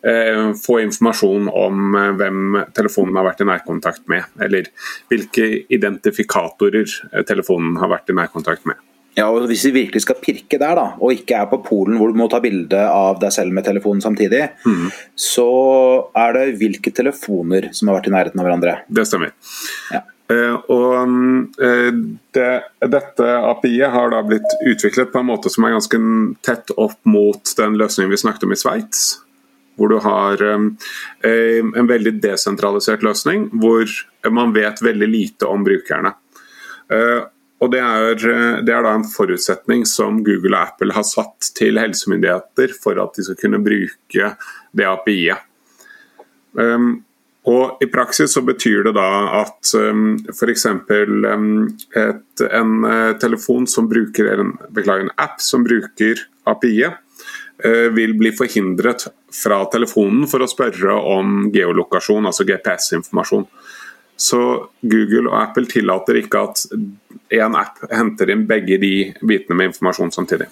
eh, 0.05 0.51
få 0.65 0.79
informasjon 0.83 1.49
om 1.51 1.95
eh, 1.99 2.09
hvem 2.19 2.59
telefonen 2.75 3.19
har 3.19 3.29
vært 3.29 3.45
i 3.45 3.49
nærkontakt 3.51 4.07
med, 4.11 4.27
eller 4.41 4.67
hvilke 5.11 5.47
identifikatorer 5.73 6.85
eh, 7.11 7.23
telefonen 7.27 7.79
har 7.81 7.93
vært 7.95 8.11
i 8.11 8.17
nærkontakt 8.19 8.67
med. 8.69 8.81
Ja, 9.15 9.29
og 9.31 9.45
Hvis 9.47 9.63
vi 9.69 9.71
virkelig 9.77 10.03
skal 10.03 10.19
pirke 10.19 10.57
der, 10.59 10.75
da, 10.75 10.89
og 10.99 11.15
ikke 11.15 11.37
er 11.39 11.47
på 11.47 11.61
Polen 11.63 11.95
hvor 11.99 12.11
du 12.11 12.17
må 12.19 12.27
ta 12.31 12.41
bilde 12.43 12.81
av 12.83 13.21
deg 13.21 13.31
selv 13.31 13.55
med 13.55 13.63
telefonen 13.63 14.03
samtidig, 14.03 14.41
mm. 14.65 14.89
så 15.15 15.47
er 16.19 16.35
det 16.35 16.57
hvilke 16.59 16.91
telefoner 16.91 17.69
som 17.71 17.87
har 17.87 18.01
vært 18.01 18.09
i 18.11 18.15
nærheten 18.17 18.43
av 18.43 18.49
hverandre. 18.49 18.75
Det 18.91 19.07
stemmer. 19.07 19.31
Ja. 19.95 20.03
Uh, 20.25 20.55
og 20.73 20.93
uh, 21.61 21.97
det, 22.33 22.53
Dette 22.89 23.27
API-et 23.51 23.93
har 23.93 24.09
da 24.09 24.23
blitt 24.25 24.55
utviklet 24.65 25.11
på 25.13 25.21
en 25.21 25.29
måte 25.29 25.51
som 25.53 25.67
er 25.67 25.75
ganske 25.75 25.99
tett 26.45 26.73
opp 26.81 26.97
mot 27.05 27.53
den 27.59 27.77
løsningen 27.77 28.13
vi 28.13 28.21
snakket 28.23 28.47
om 28.47 28.55
i 28.55 28.57
Sveits. 28.57 29.05
Hvor 29.77 29.91
du 29.91 29.99
har 30.01 30.41
uh, 30.41 30.65
en 31.29 31.91
veldig 31.91 32.15
desentralisert 32.23 33.05
løsning 33.05 33.51
hvor 33.61 33.85
man 34.33 34.55
vet 34.55 34.81
veldig 34.81 35.09
lite 35.11 35.45
om 35.45 35.61
brukerne. 35.65 36.15
og 37.61 37.71
det 37.71 37.79
er, 37.81 38.15
det 38.65 38.73
er, 38.73 38.83
da 38.85 38.93
en 38.93 39.05
forutsetning 39.05 39.85
som 39.89 40.23
Google 40.25 40.53
og 40.57 40.71
Apple 40.71 40.93
har 40.93 41.05
satt 41.05 41.51
til 41.57 41.77
helsemyndigheter 41.81 42.73
for 42.81 42.97
at 43.01 43.17
de 43.17 43.25
skal 43.25 43.37
kunne 43.39 43.61
bruke 43.61 44.31
det 44.73 44.87
API-et. 44.89 45.45
Og 47.45 47.77
I 47.83 47.87
praksis 47.93 48.33
så 48.33 48.41
betyr 48.41 48.87
det 48.87 48.95
da 48.97 49.09
at 49.43 49.73
um, 49.77 50.15
f.eks. 50.33 50.65
Um, 50.65 51.67
en 51.93 52.71
uh, 52.85 53.11
telefon 53.21 53.67
som 53.69 53.89
bruker 53.89 54.31
en, 54.33 54.55
beklager, 54.73 55.05
en 55.05 55.13
app 55.21 55.37
som 55.45 55.65
bruker 55.65 56.23
API-et, 56.49 56.97
uh, 57.65 57.87
vil 57.93 58.15
bli 58.17 58.33
forhindret 58.33 59.05
fra 59.29 59.61
telefonen 59.69 60.25
for 60.31 60.41
å 60.41 60.49
spørre 60.49 60.97
om 61.13 61.51
geolokasjon, 61.53 62.25
altså 62.25 62.47
GPS-informasjon. 62.49 63.45
Så 64.17 64.41
Google 64.81 65.27
og 65.27 65.37
Apple 65.43 65.69
tillater 65.69 66.17
ikke 66.23 66.45
at 66.47 66.65
én 67.35 67.57
app 67.59 67.83
henter 67.91 68.31
inn 68.31 68.47
begge 68.49 68.79
de 68.81 68.93
bitene 69.21 69.59
med 69.59 69.73
informasjon 69.73 70.13
samtidig. 70.17 70.49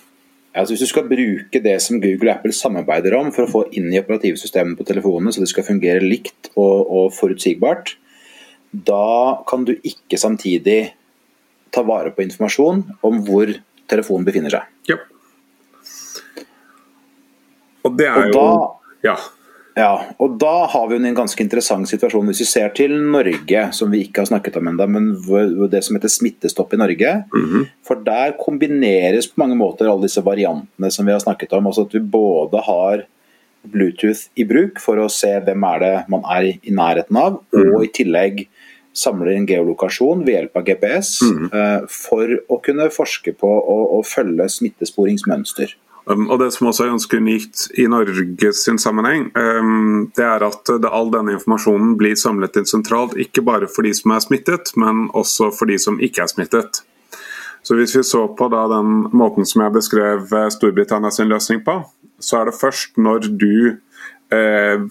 Altså 0.53 0.75
hvis 0.75 0.83
du 0.85 0.89
skal 0.91 1.07
bruke 1.09 1.61
det 1.65 1.75
som 1.81 1.97
Google 2.01 2.29
og 2.29 2.35
Apple 2.35 2.53
samarbeider 2.53 3.15
om 3.17 3.31
for 3.33 3.47
å 3.47 3.51
få 3.51 3.61
inn 3.73 3.89
i 3.89 3.97
operativsystemet 3.97 4.77
på 4.77 4.85
telefonene, 4.85 5.33
så 5.33 5.41
det 5.41 5.49
skal 5.49 5.65
fungere 5.65 6.03
likt 6.03 6.51
og, 6.53 6.83
og, 6.85 7.07
forutsigbart, 7.17 7.95
da 8.73 9.41
kan 9.49 9.65
du 9.65 9.73
ikke 9.81 10.19
samtidig 10.21 10.93
ta 11.73 11.81
vare 11.85 12.13
på 12.13 12.21
informasjon 12.25 12.83
om 13.05 13.21
hvor 13.25 13.49
telefonen 13.89 14.27
befinner 14.27 14.53
seg. 14.53 14.69
Ja. 14.93 14.99
Og 17.83 17.97
det 17.97 18.07
er 18.11 18.19
og 18.19 18.29
jo 18.29 18.37
da, 18.37 18.51
ja. 19.09 19.17
Ja, 19.73 19.93
og 20.21 20.35
da 20.41 20.67
har 20.69 20.89
vi 20.89 20.99
en 20.99 21.15
ganske 21.17 21.41
interessant 21.41 21.89
situasjon 21.89 22.27
hvis 22.29 22.43
vi 22.43 22.49
ser 22.49 22.73
til 22.77 22.93
Norge, 22.93 23.63
som 23.73 23.89
vi 23.93 24.03
ikke 24.05 24.21
har 24.21 24.29
snakket 24.29 24.59
om 24.59 24.69
ennå, 24.69 24.85
men 24.89 25.07
det 25.71 25.81
som 25.85 25.97
heter 25.97 26.13
smittestopp 26.13 26.75
i 26.75 26.81
Norge. 26.81 27.13
Mm 27.33 27.45
-hmm. 27.49 27.65
For 27.87 27.95
der 27.95 28.37
kombineres 28.37 29.27
på 29.27 29.41
mange 29.41 29.55
måter 29.55 29.89
alle 29.89 30.05
disse 30.05 30.21
variantene 30.21 30.91
som 30.91 31.05
vi 31.05 31.11
har 31.11 31.19
snakket 31.19 31.53
om. 31.53 31.67
Altså 31.67 31.81
at 31.81 31.93
vi 31.93 31.99
både 31.99 32.61
har 32.61 33.05
Bluetooth 33.63 34.29
i 34.35 34.45
bruk 34.45 34.79
for 34.79 34.99
å 34.99 35.09
se 35.09 35.39
hvem 35.39 35.63
er 35.63 35.79
det 35.79 36.05
man 36.09 36.23
er 36.25 36.43
i 36.43 36.71
nærheten 36.71 37.17
av, 37.17 37.39
mm. 37.55 37.75
og 37.75 37.83
i 37.85 37.91
tillegg 37.95 38.47
samler 38.93 39.33
en 39.33 39.47
geolokasjon 39.49 40.25
ved 40.25 40.35
hjelp 40.35 40.57
av 40.59 40.65
GPS 40.67 41.21
mm. 41.21 41.87
for 41.89 42.35
å 42.49 42.59
kunne 42.61 42.89
forske 42.93 43.33
på 43.33 43.49
og, 43.49 44.05
følge 44.05 44.49
smittesporingsmønster. 44.49 45.73
Um, 46.05 46.25
og 46.29 46.39
Det 46.39 46.49
som 46.53 46.67
også 46.67 46.83
er 46.83 46.89
ganske 46.91 47.17
unikt 47.17 47.67
i 47.79 47.87
Norge 47.87 48.51
sin 48.53 48.79
sammenheng, 48.79 49.29
um, 49.37 50.11
det 50.15 50.25
er 50.25 50.43
at 50.43 50.71
all 50.89 51.11
denne 51.13 51.37
informasjonen 51.37 51.95
blir 51.97 52.17
samlet 52.19 52.59
inn 52.59 52.67
sentralt, 52.67 53.15
ikke 53.15 53.41
bare 53.41 53.69
for 53.71 53.87
de 53.87 53.93
som 53.95 54.11
er 54.11 54.19
smittet, 54.25 54.73
men 54.75 55.07
også 55.13 55.51
for 55.55 55.71
de 55.71 55.79
som 55.79 55.99
ikke 56.03 56.25
er 56.25 56.33
smittet. 56.33 56.83
Så 57.63 57.75
Hvis 57.75 57.95
vi 57.95 58.03
så 58.03 58.27
på 58.27 58.49
den 58.51 59.07
måten 59.15 59.45
som 59.45 59.63
jeg 59.63 59.71
beskrev 59.71 60.33
eh, 60.33 60.49
Storbritannia 60.51 61.11
sin 61.11 61.31
løsning 61.31 61.63
på, 61.63 61.77
så 62.19 62.41
er 62.41 62.49
det 62.49 62.59
først 62.59 62.99
når 62.99 63.29
du 63.39 63.77
eh, 64.35 64.83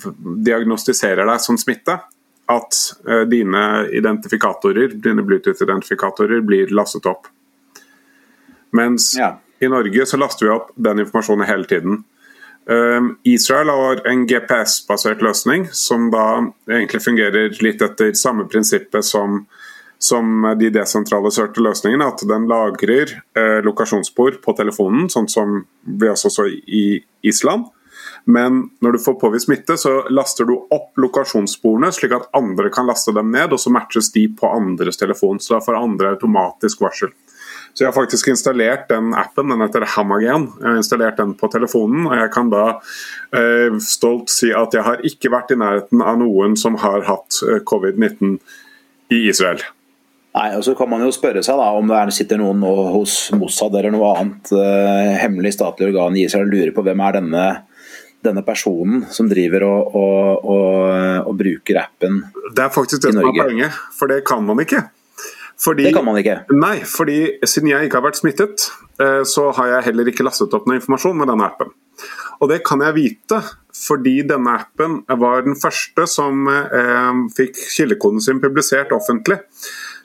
diagnostiserer 0.46 1.28
deg 1.28 1.44
som 1.44 1.58
smitte, 1.60 1.98
at 2.48 2.78
eh, 3.08 3.26
dine 3.28 3.64
identifikatorer, 3.92 4.96
dine 5.04 5.22
Bluetooth-identifikatorer 5.22 6.40
blir 6.40 6.72
lastet 6.72 7.06
opp. 7.06 7.28
Mens 8.72 9.12
ja. 9.18 9.34
I 9.62 9.68
Norge 9.70 10.06
så 10.06 10.18
laster 10.18 10.46
vi 10.46 10.54
opp 10.54 10.72
den 10.74 11.04
informasjonen 11.04 11.46
hele 11.46 11.68
tiden. 11.70 12.02
Um, 12.66 13.16
Israel 13.26 13.68
har 13.68 14.06
en 14.06 14.24
GPS-basert 14.26 15.22
løsning 15.22 15.66
som 15.74 16.10
da 16.12 16.26
egentlig 16.70 17.02
fungerer 17.02 17.54
litt 17.62 17.82
etter 17.82 18.14
samme 18.18 18.46
prinsippet 18.50 19.06
som, 19.06 19.44
som 19.98 20.46
de 20.58 20.70
desentraliserte 20.74 21.62
løsningene, 21.62 22.06
at 22.06 22.22
den 22.26 22.46
lagrer 22.50 23.16
eh, 23.38 23.58
lokasjonsspor 23.66 24.38
på 24.44 24.54
telefonen, 24.58 25.10
sånn 25.10 25.30
som 25.30 25.62
vi 25.82 26.10
også 26.10 26.30
så 26.30 26.46
i 26.50 26.86
Island. 27.26 27.66
Men 28.24 28.68
når 28.82 28.94
du 28.94 29.02
får 29.02 29.18
påvist 29.18 29.48
smitte, 29.48 29.76
så 29.78 30.04
laster 30.10 30.46
du 30.46 30.54
opp 30.54 30.98
lokasjonssporene, 31.02 31.90
slik 31.94 32.14
at 32.14 32.28
andre 32.38 32.70
kan 32.74 32.86
laste 32.86 33.14
dem 33.14 33.30
ned, 33.34 33.54
og 33.54 33.62
så 33.62 33.72
matches 33.74 34.12
de 34.14 34.28
på 34.38 34.50
andres 34.50 34.98
telefon. 35.00 35.42
Så 35.42 35.56
da 35.56 35.62
får 35.64 35.80
andre 35.80 36.14
automatisk 36.14 36.82
varsel. 36.84 37.10
Så 37.72 37.84
jeg 37.84 37.88
har 37.88 37.96
faktisk 37.96 38.28
installert 38.28 38.88
den 38.90 39.14
appen, 39.16 39.48
den 39.48 39.64
heter 39.64 39.86
Hamagen. 39.94 40.50
Jeg 40.60 40.68
har 40.68 40.80
installert 40.80 41.20
den 41.20 41.32
på 41.40 41.48
telefonen, 41.52 42.04
og 42.10 42.16
jeg 42.18 42.32
kan 42.34 42.50
da 42.52 42.64
eh, 43.32 43.78
stolt 43.80 44.32
si 44.32 44.52
at 44.52 44.76
jeg 44.76 44.84
har 44.84 45.00
ikke 45.08 45.32
vært 45.32 45.54
i 45.54 45.60
nærheten 45.60 46.04
av 46.04 46.18
noen 46.20 46.58
som 46.60 46.76
har 46.82 47.06
hatt 47.08 47.40
eh, 47.48 47.62
covid-19 47.64 48.36
i 49.16 49.22
Israel. 49.30 49.64
Nei, 50.32 50.46
og 50.56 50.64
så 50.64 50.72
kan 50.76 50.88
man 50.88 51.04
jo 51.04 51.10
spørre 51.12 51.42
seg 51.44 51.58
da 51.60 51.72
om 51.76 51.88
det 51.88 51.96
er, 51.96 52.12
sitter 52.12 52.40
noen 52.40 52.62
hos 52.64 53.16
Mossad 53.36 53.74
eller 53.76 53.92
noe 53.92 54.14
annet 54.16 54.52
eh, 54.56 55.16
hemmelig 55.20 55.56
statlig 55.56 55.90
organ 55.90 56.16
i 56.16 56.24
Israel 56.28 56.48
og 56.48 56.56
lurer 56.56 56.72
på 56.76 56.84
hvem 56.86 57.04
er 57.04 57.20
denne 57.20 57.44
denne 58.22 58.44
personen 58.46 59.02
som 59.10 59.26
driver 59.26 59.64
og, 59.66 59.94
og, 59.98 60.44
og, 60.46 60.74
og 61.26 61.38
bruker 61.40 61.80
appen 61.80 62.20
i 62.20 62.22
Norge. 62.22 62.52
Det 62.54 62.64
er 62.64 62.74
faktisk 62.74 63.02
det 63.02 63.14
som 63.16 63.24
er 63.24 63.34
poenget, 63.34 63.80
for 63.98 64.12
det 64.12 64.20
kan 64.28 64.44
man 64.46 64.62
ikke. 64.62 64.84
Fordi, 65.62 65.86
det 65.86 65.94
kan 65.94 66.06
man 66.06 66.18
ikke. 66.18 66.40
Nei, 66.56 66.80
fordi 66.88 67.18
siden 67.46 67.70
jeg 67.70 67.86
ikke 67.86 68.00
har 68.00 68.08
vært 68.08 68.18
smittet, 68.18 68.66
eh, 69.02 69.22
så 69.28 69.50
har 69.54 69.76
jeg 69.76 69.90
heller 69.90 70.10
ikke 70.10 70.26
lastet 70.26 70.54
opp 70.56 70.66
noe 70.66 70.80
informasjon 70.80 71.20
med 71.20 71.30
denne 71.30 71.46
appen. 71.46 71.70
Og 72.42 72.50
det 72.50 72.64
kan 72.66 72.82
jeg 72.82 72.96
vite 72.96 73.38
fordi 73.82 74.20
denne 74.26 74.56
appen 74.58 74.98
var 75.22 75.44
den 75.46 75.54
første 75.58 76.04
som 76.10 76.48
eh, 76.50 77.22
fikk 77.36 77.56
kildekoden 77.76 78.22
sin 78.22 78.42
publisert 78.42 78.92
offentlig. 78.94 79.38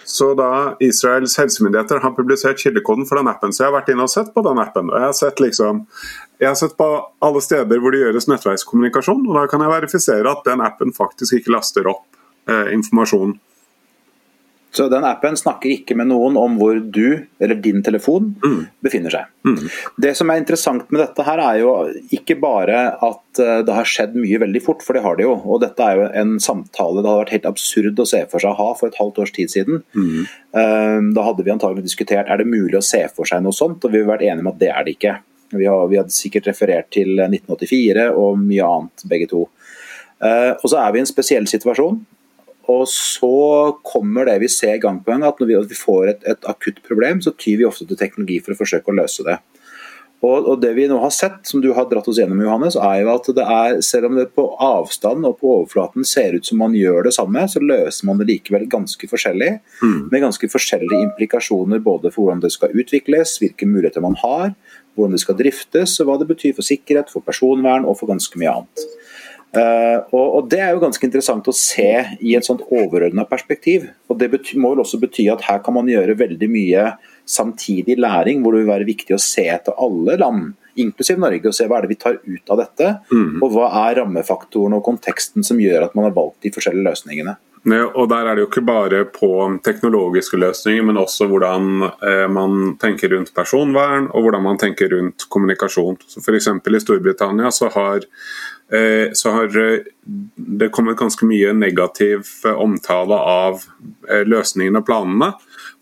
Så 0.08 0.30
da 0.40 0.78
Israels 0.80 1.36
helsemyndigheter 1.36 2.00
har 2.00 2.14
publisert 2.16 2.62
kildekoden 2.62 3.10
for 3.10 3.20
den 3.20 3.28
appen, 3.28 3.52
så 3.52 3.66
jeg 3.66 3.68
har 3.68 3.76
vært 3.76 3.90
inne 3.92 4.06
og 4.06 4.14
sett 4.14 4.30
på 4.32 4.44
den 4.46 4.62
appen. 4.62 4.88
og 4.94 4.96
Jeg 4.96 5.10
har 5.10 5.18
sett, 5.18 5.42
liksom, 5.44 5.82
jeg 6.40 6.48
har 6.48 6.56
sett 6.56 6.78
på 6.80 6.88
alle 7.28 7.42
steder 7.44 7.82
hvor 7.84 7.92
det 7.92 8.06
gjøres 8.06 8.30
nettverkskommunikasjon, 8.32 9.26
og 9.28 9.42
da 9.42 9.44
kan 9.52 9.66
jeg 9.66 9.74
verifisere 9.74 10.32
at 10.32 10.48
den 10.48 10.64
appen 10.64 10.96
faktisk 10.96 11.42
ikke 11.42 11.58
laster 11.58 11.90
opp 11.92 12.06
eh, 12.48 12.72
informasjon 12.78 13.36
så 14.76 14.88
den 14.92 15.06
appen 15.08 15.38
snakker 15.40 15.72
ikke 15.72 15.96
med 15.98 16.10
noen 16.12 16.36
om 16.38 16.58
hvor 16.60 16.78
du, 16.80 17.24
eller 17.42 17.60
din 17.64 17.80
telefon, 17.86 18.34
mm. 18.44 18.60
befinner 18.84 19.14
seg. 19.14 19.30
Mm. 19.48 19.62
Det 20.04 20.12
som 20.20 20.30
er 20.30 20.42
interessant 20.42 20.92
med 20.92 21.02
dette 21.02 21.24
her, 21.26 21.42
er 21.42 21.62
jo 21.62 21.72
ikke 22.14 22.36
bare 22.42 22.82
at 22.94 23.42
eh, 23.42 23.62
det 23.66 23.78
har 23.78 23.88
skjedd 23.88 24.18
mye 24.20 24.42
veldig 24.44 24.62
fort, 24.66 24.84
for 24.86 24.98
det 24.98 25.06
har 25.06 25.18
det 25.18 25.26
jo. 25.26 25.38
Og 25.40 25.62
dette 25.64 25.88
er 25.88 26.02
jo 26.02 26.10
en 26.22 26.36
samtale 26.44 27.00
det 27.00 27.10
hadde 27.10 27.24
vært 27.24 27.36
helt 27.38 27.50
absurd 27.54 28.04
å 28.04 28.08
se 28.10 28.22
for 28.30 28.44
seg 28.44 28.52
å 28.52 28.60
ha 28.60 28.76
for 28.78 28.92
et 28.92 29.00
halvt 29.00 29.24
års 29.24 29.34
tid 29.38 29.54
siden. 29.54 29.82
Mm. 29.96 30.28
Eh, 30.28 31.00
da 31.16 31.26
hadde 31.30 31.48
vi 31.48 31.56
antagelig 31.56 31.88
diskutert 31.88 32.28
er 32.28 32.44
det 32.44 32.50
mulig 32.52 32.78
å 32.82 32.86
se 32.86 33.06
for 33.14 33.30
seg 33.30 33.46
noe 33.46 33.56
sånt, 33.56 33.88
og 33.88 33.96
vi 33.96 34.04
har 34.04 34.12
vært 34.12 34.28
enige 34.28 34.46
om 34.46 34.52
at 34.52 34.60
det 34.62 34.74
er 34.74 34.84
det 34.84 34.98
ikke. 34.98 35.16
Vi, 35.56 35.64
har, 35.64 35.88
vi 35.88 36.02
hadde 36.02 36.14
sikkert 36.14 36.52
referert 36.52 36.92
til 36.92 37.16
1984 37.24 38.12
og 38.20 38.36
mye 38.44 38.68
annet, 38.68 39.08
begge 39.08 39.30
to. 39.32 39.48
Og 40.18 40.66
så 40.66 40.80
er 40.82 40.92
vi 40.92 41.00
i 41.00 41.04
en 41.06 41.08
spesiell 41.08 41.46
situasjon 41.48 42.02
og 42.68 42.88
så 42.92 43.78
kommer 43.88 44.28
det 44.28 44.42
vi 44.44 44.50
ser 44.52 44.80
gang 44.84 45.00
på 45.04 45.14
gang, 45.14 45.24
at 45.24 45.40
når 45.40 45.68
vi, 45.70 45.78
får 45.78 46.12
et, 46.12 46.26
et, 46.28 46.48
akutt 46.50 46.82
problem, 46.88 47.22
så 47.24 47.32
tyr 47.40 47.62
vi 47.62 47.68
ofte 47.68 47.88
til 47.88 48.00
teknologi 48.00 48.42
for 48.44 48.54
å 48.54 48.60
forsøke 48.60 48.92
å 48.92 48.98
løse 48.98 49.24
det. 49.28 49.38
Og, 50.26 50.48
og, 50.50 50.56
Det 50.62 50.72
vi 50.74 50.88
nå 50.90 50.98
har 50.98 51.12
sett, 51.14 51.44
som 51.46 51.62
du 51.62 51.70
har 51.78 51.86
dratt 51.88 52.08
oss 52.10 52.18
gjennom, 52.18 52.42
Johannes, 52.42 52.76
er 52.76 53.04
jo 53.04 53.12
at 53.14 53.30
det 53.38 53.46
er, 53.46 53.78
selv 53.86 54.10
om 54.10 54.18
det 54.18 54.32
på 54.36 54.48
avstand 54.66 55.28
og 55.30 55.38
på 55.40 55.52
overflaten 55.60 56.08
ser 56.10 56.34
ut 56.34 56.48
som 56.48 56.58
man 56.60 56.74
gjør 56.76 57.06
det 57.06 57.14
samme, 57.16 57.46
så 57.46 57.62
løser 57.62 58.10
man 58.10 58.20
det 58.20 58.28
likevel 58.32 58.66
ganske 58.72 59.10
forskjellig. 59.12 59.52
Mm. 59.84 60.00
Med 60.10 60.26
ganske 60.26 60.50
forskjellige 60.50 61.04
implikasjoner 61.12 61.84
både 61.86 62.12
for 62.12 62.26
hvordan 62.26 62.42
det 62.44 62.52
skal 62.56 62.74
utvikles, 62.74 63.38
hvilke 63.44 63.70
muligheter 63.70 64.04
man 64.04 64.18
har, 64.24 64.56
hvordan 64.98 65.14
det 65.14 65.22
skal 65.22 65.38
driftes, 65.38 66.00
og 66.02 66.10
hva 66.10 66.18
det 66.18 66.32
betyr 66.34 66.58
for 66.58 66.66
sikkerhet, 66.66 67.14
for 67.14 67.24
personvern 67.24 67.86
og 67.86 68.00
for 68.02 68.10
ganske 68.10 68.42
mye 68.42 68.58
annet. 68.58 68.97
Uh, 69.56 70.04
og, 70.12 70.26
og, 70.26 70.50
Det 70.52 70.60
er 70.60 70.74
jo 70.76 70.82
ganske 70.84 71.06
interessant 71.08 71.48
å 71.48 71.56
se 71.56 71.90
i 72.20 72.36
et 72.36 72.46
sånt 72.46 72.66
overordna 72.68 73.26
perspektiv. 73.30 73.88
og 74.12 74.20
Det 74.20 74.30
bety, 74.34 74.60
må 74.60 74.74
vel 74.74 74.84
også 74.84 75.00
bety 75.02 75.30
at 75.32 75.46
her 75.48 75.64
kan 75.64 75.78
man 75.78 75.90
gjøre 75.92 76.18
veldig 76.20 76.50
mye 76.52 76.92
samtidig 77.28 77.98
læring, 78.00 78.44
hvor 78.44 78.56
det 78.56 78.64
vil 78.64 78.74
være 78.74 78.88
viktig 78.88 79.16
å 79.16 79.22
se 79.22 79.48
etter 79.52 79.76
alle 79.84 80.18
land, 80.20 80.54
inklusiv 80.80 81.20
Norge, 81.20 81.50
og 81.50 81.56
se 81.56 81.66
hva 81.68 81.80
er 81.80 81.88
det 81.88 81.96
vi 81.96 82.00
tar 82.00 82.20
ut 82.22 82.54
av 82.54 82.62
dette. 82.62 82.94
Mm. 83.12 83.42
Og 83.42 83.52
hva 83.56 83.72
er 83.88 84.02
rammefaktoren 84.02 84.78
og 84.78 84.86
konteksten 84.86 85.48
som 85.48 85.60
gjør 85.60 85.88
at 85.88 85.98
man 85.98 86.10
har 86.10 86.16
valgt 86.16 86.44
de 86.46 86.54
forskjellige 86.56 86.88
løsningene. 86.88 87.38
Og 87.68 88.06
Der 88.08 88.24
er 88.24 88.38
det 88.38 88.46
jo 88.46 88.48
ikke 88.48 88.64
bare 88.64 89.02
på 89.12 89.28
teknologiske 89.66 90.38
løsninger, 90.40 90.86
men 90.88 91.00
også 91.02 91.26
hvordan 91.28 91.82
eh, 91.84 92.28
man 92.32 92.78
tenker 92.80 93.12
rundt 93.12 93.34
personvern 93.36 94.08
og 94.14 94.24
hvordan 94.24 94.46
man 94.46 94.62
tenker 94.62 94.94
rundt 94.94 95.26
kommunikasjon. 95.28 95.98
Så 96.08 96.24
F.eks. 96.24 96.48
i 96.48 96.80
Storbritannia 96.86 97.52
så 97.52 97.68
har 97.74 98.08
Eh, 98.08 98.57
så 99.14 99.32
har 99.32 99.58
eh, 99.58 99.80
det 100.36 100.70
kommet 100.76 101.00
ganske 101.00 101.26
mye 101.26 101.54
negativ 101.56 102.28
eh, 102.46 102.52
omtale 102.52 103.16
av 103.16 103.64
løsningene 104.28 104.82
og 104.82 104.88
planene. 104.88 105.32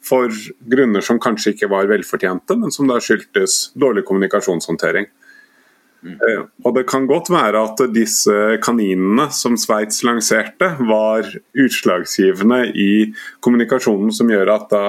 For 0.06 0.30
grunner 0.70 1.02
som 1.02 1.18
kanskje 1.22 1.56
ikke 1.56 1.72
var 1.72 1.90
velfortjente, 1.90 2.58
men 2.62 2.74
som 2.74 2.90
da 2.90 3.00
skyldtes 3.02 3.72
dårlig 3.74 4.06
kommunikasjonshåndtering. 4.06 5.08
Mm. 6.06 6.20
Og 6.62 6.76
Det 6.76 6.84
kan 6.86 7.08
godt 7.10 7.32
være 7.34 7.64
at 7.66 7.82
disse 7.90 8.36
kaninene 8.62 9.26
som 9.34 9.56
Sveits 9.58 10.04
lanserte, 10.06 10.76
var 10.86 11.26
utslagsgivende 11.58 12.60
i 12.78 12.92
kommunikasjonen 13.42 14.14
som 14.14 14.30
gjør 14.30 14.54
at 14.54 14.70
da 14.70 14.86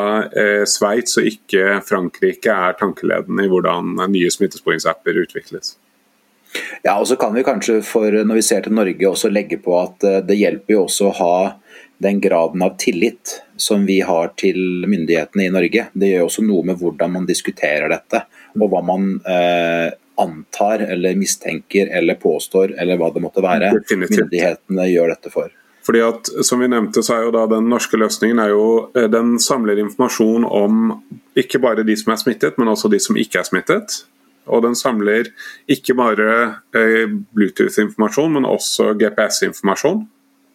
Sveits 0.69 1.17
og 1.17 1.33
ikke 1.33 1.81
Frankrike 1.89 2.53
er 2.53 2.77
tankeledende 2.77 3.49
i 3.49 3.53
hvordan 3.55 3.97
nye 4.13 4.29
smittesporingsapper 4.37 5.25
utvikles. 5.25 5.79
Ja, 6.85 6.97
og 6.99 7.07
så 7.09 7.17
kan 7.21 7.35
vi 7.35 7.45
kanskje 7.47 7.81
for, 7.85 8.13
når 8.13 8.41
vi 8.41 8.45
ser 8.47 8.65
til 8.65 8.77
Norge 8.77 9.09
også 9.09 9.31
legge 9.33 9.59
på 9.63 9.75
at 9.81 10.07
eh, 10.07 10.23
det 10.27 10.39
hjelper 10.39 10.77
jo 10.77 10.85
også 10.87 11.11
å 11.11 11.17
ha 11.21 11.37
den 11.99 12.21
graden 12.21 12.63
av 12.63 12.75
tillit 12.79 13.39
som 13.57 13.87
vi 13.89 14.01
har 14.05 14.33
til 14.37 14.85
myndighetene 14.89 15.47
i 15.47 15.53
Norge. 15.53 15.87
Det 15.93 16.11
gjør 16.11 16.27
også 16.27 16.45
noe 16.45 16.67
med 16.69 16.81
hvordan 16.81 17.15
man 17.15 17.29
diskuterer 17.29 17.89
dette, 17.93 18.27
og 18.59 18.69
hva 18.73 18.83
man 18.85 19.15
eh, 19.25 19.95
antar 20.21 20.85
eller 20.85 21.17
mistenker 21.17 21.89
eller 21.93 22.19
påstår, 22.21 22.75
eller 22.81 23.01
hva 23.01 23.13
det 23.15 23.23
måtte 23.25 23.45
være. 23.45 23.73
Definitivt. 23.81 24.27
Myndighetene 24.27 24.91
gjør 24.91 25.15
dette 25.15 25.33
for. 25.33 25.55
Fordi 25.87 26.03
at, 26.03 26.29
som 26.43 26.61
vi 26.61 26.69
nevnte, 26.69 27.03
så 27.07 27.15
er 27.15 27.27
jo 27.29 27.33
da 27.37 27.45
Den 27.47 27.69
norske 27.71 27.99
løsningen 28.01 28.41
er 28.43 28.51
jo, 28.51 28.67
eh, 28.97 29.09
den 29.13 29.37
samler 29.43 29.79
informasjon 29.85 30.45
om 30.45 30.91
ikke 31.39 31.61
bare 31.63 31.87
de 31.87 31.97
som 31.97 32.13
er 32.13 32.21
smittet, 32.21 32.59
men 32.59 32.73
også 32.73 32.91
de 32.93 33.01
som 33.03 33.17
ikke 33.17 33.41
er 33.41 33.49
smittet. 33.49 34.01
Og 34.47 34.63
den 34.63 34.77
samler 34.79 35.31
ikke 35.71 35.97
bare 35.99 36.29
eh, 36.77 37.07
Bluetooth-informasjon, 37.35 38.37
men 38.37 38.49
også 38.49 38.93
GPS-informasjon. 38.99 40.05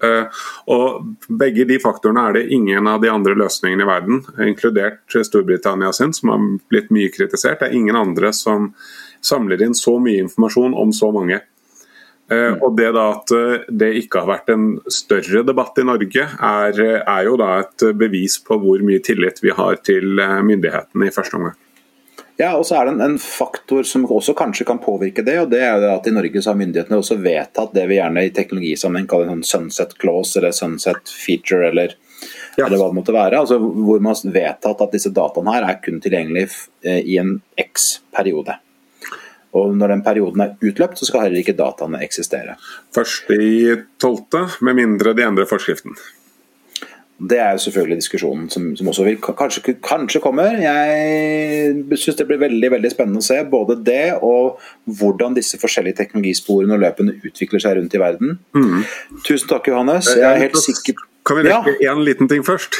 Eh, 0.01 0.41
og 0.73 1.29
Begge 1.41 1.67
de 1.69 1.77
faktorene 1.81 2.23
er 2.29 2.39
det 2.39 2.47
ingen 2.55 2.87
av 2.89 3.01
de 3.03 3.11
andre 3.11 3.35
løsningene 3.37 3.85
i 3.85 3.89
verden, 3.89 4.23
inkludert 4.47 5.05
Storbritannia 5.27 5.91
sin, 5.95 6.15
som 6.15 6.33
har 6.33 6.49
blitt 6.71 6.91
mye 6.93 7.11
kritisert. 7.13 7.61
Det 7.61 7.69
er 7.69 7.77
ingen 7.77 7.99
andre 7.99 8.33
som 8.35 8.71
samler 9.21 9.61
inn 9.61 9.77
så 9.77 9.97
mye 10.01 10.23
informasjon 10.25 10.77
om 10.77 10.93
så 10.95 11.13
mange. 11.13 11.43
Mm. 12.31 12.61
og 12.63 12.77
det 12.77 12.93
da 12.95 13.09
At 13.11 13.31
det 13.67 13.89
ikke 13.99 14.21
har 14.21 14.29
vært 14.29 14.51
en 14.53 14.67
større 14.87 15.41
debatt 15.43 15.81
i 15.81 15.83
Norge, 15.83 16.23
er, 16.31 16.77
er 16.79 17.25
jo 17.27 17.33
da 17.35 17.49
et 17.59 17.83
bevis 17.99 18.37
på 18.39 18.55
hvor 18.61 18.79
mye 18.87 19.03
tillit 19.03 19.41
vi 19.43 19.51
har 19.51 19.81
til 19.83 20.15
myndighetene 20.15 21.09
i 21.09 21.11
første 21.11 21.35
omgang. 21.35 21.57
Ja, 22.39 22.53
og 22.57 22.65
så 22.65 22.77
er 22.79 22.87
det 22.87 22.95
en, 22.95 23.01
en, 23.05 23.17
faktor 23.21 23.83
som 23.87 24.05
også 24.05 24.33
kanskje 24.37 24.65
kan 24.67 24.79
påvirke 24.81 25.23
det. 25.25 25.37
og 25.43 25.51
det 25.51 25.61
er 25.65 25.83
at 25.91 26.07
I 26.07 26.13
Norge 26.15 26.41
så 26.41 26.53
har 26.53 26.59
myndighetene 26.61 27.01
også 27.01 27.19
vedtatt 27.21 27.75
det 27.75 27.83
vi 27.89 27.99
gjerne 27.99 28.23
i 28.25 28.31
teknologisammenheng 28.35 29.09
kaller 29.09 29.29
en 29.29 29.43
sånn 29.43 29.67
sunset 29.69 29.97
clause 30.01 30.39
eller 30.39 30.55
sunset 30.55 31.11
feature. 31.11 31.67
eller, 31.69 31.95
ja. 32.57 32.65
eller 32.65 32.77
hva 32.79 32.89
det 32.89 32.99
måtte 33.01 33.15
være, 33.15 33.43
altså 33.43 33.59
Hvor 33.59 33.99
man 33.99 34.15
har 34.15 34.35
vedtatt 34.39 34.83
at 34.87 34.97
disse 34.97 35.13
dataene 35.13 35.55
her 35.57 35.69
er 35.69 35.79
kun 35.83 36.01
tilgjengelige 36.01 36.49
eh, 36.83 37.01
i 37.03 37.19
en 37.21 37.39
x 37.59 37.99
periode. 38.15 38.57
Og 39.51 39.75
Når 39.75 39.87
den 39.91 40.03
perioden 40.03 40.41
er 40.45 40.55
utløpt, 40.63 40.97
så 40.97 41.05
skal 41.05 41.27
heller 41.27 41.43
ikke 41.43 41.57
dataene 41.59 41.99
eksistere. 42.05 42.55
Først 42.95 43.29
i 43.35 43.75
tolvte, 43.99 44.45
med 44.63 44.79
mindre 44.79 45.13
de 45.17 45.27
endrer 45.27 45.49
forskriften. 45.49 45.97
Det 47.29 47.37
er 47.37 47.51
jo 47.53 47.61
selvfølgelig 47.65 47.99
diskusjonen 47.99 48.47
som, 48.49 48.71
som 48.77 48.87
også 48.89 49.05
vil, 49.05 49.19
kanskje, 49.21 49.75
kanskje 49.85 50.21
kommer. 50.23 50.55
Jeg 50.57 51.99
syns 52.01 52.17
det 52.17 52.25
blir 52.29 52.41
veldig 52.41 52.71
veldig 52.73 52.91
spennende 52.93 53.21
å 53.21 53.27
se 53.27 53.37
både 53.51 53.77
det 53.85 54.15
og 54.25 54.57
hvordan 54.99 55.37
disse 55.37 55.59
forskjellige 55.61 55.99
teknologisporene 56.01 56.73
og 56.77 56.81
løpene 56.81 57.19
utvikler 57.21 57.61
seg 57.61 57.77
rundt 57.77 57.95
i 57.97 58.01
verden. 58.01 58.39
Mm. 58.57 58.81
Tusen 59.27 59.51
takk, 59.51 59.69
Johannes. 59.69 60.09
Jeg 60.15 60.27
er 60.27 60.45
helt 60.47 60.61
sikker 60.61 61.07
kan 61.25 61.37
vi 61.37 61.43
rekke 61.45 61.75
ja. 61.83 61.91
en 61.93 62.01
liten 62.01 62.29
ting 62.29 62.41
først? 62.41 62.77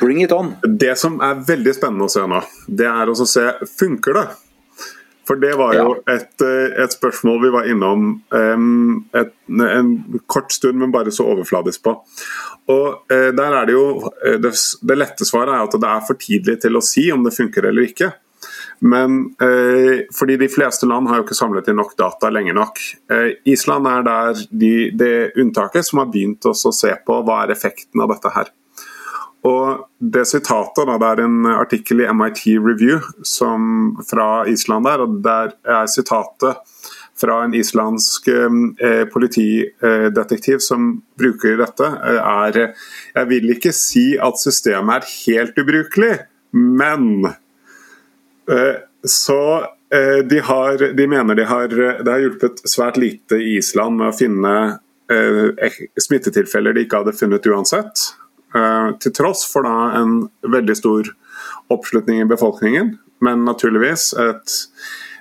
Bring 0.00 0.22
it 0.22 0.32
on. 0.32 0.52
Det 0.82 0.94
som 0.98 1.18
er 1.24 1.40
veldig 1.46 1.74
spennende 1.74 2.06
å 2.06 2.12
se 2.12 2.22
nå, 2.30 2.40
det 2.70 2.86
er 2.86 3.10
å 3.10 3.16
se 3.18 3.48
funker 3.78 4.14
det. 4.14 4.26
For 5.28 5.40
det 5.40 5.54
var 5.56 5.76
jo 5.76 5.94
et, 6.10 6.34
eh, 6.44 6.74
et 6.84 6.92
spørsmål 6.92 7.38
vi 7.44 7.52
var 7.54 7.68
innom 7.70 8.08
um, 8.28 9.04
et, 9.16 9.32
en 9.48 9.92
kort 10.30 10.52
stund, 10.52 10.78
men 10.80 10.92
bare 10.92 11.12
så 11.14 11.26
overfladisk 11.32 11.84
på. 11.86 11.94
Og 12.72 13.12
uh, 13.12 13.30
der 13.36 13.56
er 13.60 13.66
Det 13.66 13.72
jo, 13.76 14.10
det, 14.42 14.52
det, 14.82 14.98
lette 14.98 15.24
svaret 15.28 15.54
er 15.54 15.64
at 15.64 15.78
det 15.80 15.90
er 15.90 16.04
for 16.06 16.20
tidlig 16.20 16.58
til 16.60 16.76
å 16.76 16.84
si 16.84 17.08
om 17.12 17.24
det 17.24 17.34
funker 17.36 17.70
eller 17.70 17.88
ikke. 17.88 18.10
Men 18.84 19.20
uh, 19.40 20.04
fordi 20.12 20.36
de 20.40 20.50
fleste 20.52 20.88
land 20.90 21.08
har 21.08 21.20
jo 21.20 21.26
ikke 21.28 21.38
samlet 21.38 21.70
inn 21.72 21.80
nok 21.80 21.96
data 21.96 22.28
lenge 22.32 22.52
nok. 22.56 22.82
Uh, 23.12 23.32
Island 23.48 23.88
er 23.88 24.04
der 24.04 24.44
de, 24.50 24.74
det 24.92 25.14
unntaket 25.40 25.88
som 25.88 26.02
har 26.02 26.12
begynt 26.12 26.44
å 26.44 26.54
se 26.54 26.92
på 27.06 27.22
hva 27.24 27.44
er 27.44 27.54
effekten 27.56 28.04
av 28.04 28.12
dette 28.12 28.34
her. 28.34 28.52
Og 29.44 29.84
det 30.00 30.24
sitatet, 30.28 30.86
da, 30.88 30.96
det 31.00 31.08
er 31.10 31.24
en 31.26 31.48
artikkel 31.52 32.00
i 32.00 32.08
MIT 32.08 32.46
Review 32.64 33.02
som, 33.28 33.92
fra 34.08 34.46
Island 34.48 34.88
der, 34.88 35.04
og 35.04 35.18
der 35.24 35.52
er 35.68 35.90
sitatet 35.90 36.62
fra 37.20 37.42
en 37.44 37.54
islandsk 37.54 38.28
eh, 38.28 39.04
politidetektiv 39.12 40.62
som 40.64 40.88
bruker 41.20 41.60
dette, 41.60 41.86
eh, 41.86 42.20
er 42.20 42.74
Jeg 43.14 43.28
vil 43.30 43.52
ikke 43.54 43.72
si 43.76 44.14
at 44.16 44.40
systemet 44.40 45.04
er 45.04 45.12
helt 45.12 45.60
ubrukelig, 45.60 46.18
men 46.52 47.28
eh, 48.48 48.74
Så 49.04 49.40
eh, 49.92 50.24
de, 50.24 50.40
har, 50.40 50.80
de, 50.96 51.06
mener 51.06 51.34
de 51.34 51.44
har, 51.44 51.68
det 51.68 52.08
har 52.08 52.24
hjulpet 52.24 52.64
svært 52.64 52.96
lite 52.96 53.36
i 53.36 53.58
Island 53.58 54.00
med 54.00 54.08
å 54.08 54.16
finne 54.16 54.54
eh, 55.12 55.80
smittetilfeller 56.00 56.72
de 56.72 56.86
ikke 56.86 57.04
hadde 57.04 57.18
funnet 57.18 57.46
uansett. 57.52 58.08
Eh, 58.54 58.90
til 59.02 59.14
tross 59.16 59.44
for 59.50 59.66
da 59.66 60.00
en 60.00 60.18
veldig 60.46 60.76
stor 60.78 61.10
oppslutning 61.74 62.22
i 62.22 62.28
befolkningen. 62.30 62.94
Men 63.24 63.46
naturligvis 63.46 64.12
et 64.20 64.58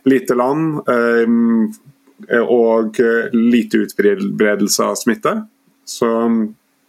lite 0.10 0.38
land 0.38 0.84
eh, 0.92 2.42
og 2.44 3.00
lite 3.34 3.86
utbredelse 3.86 4.86
av 4.86 5.00
smitte. 5.00 5.38
Så 5.86 6.10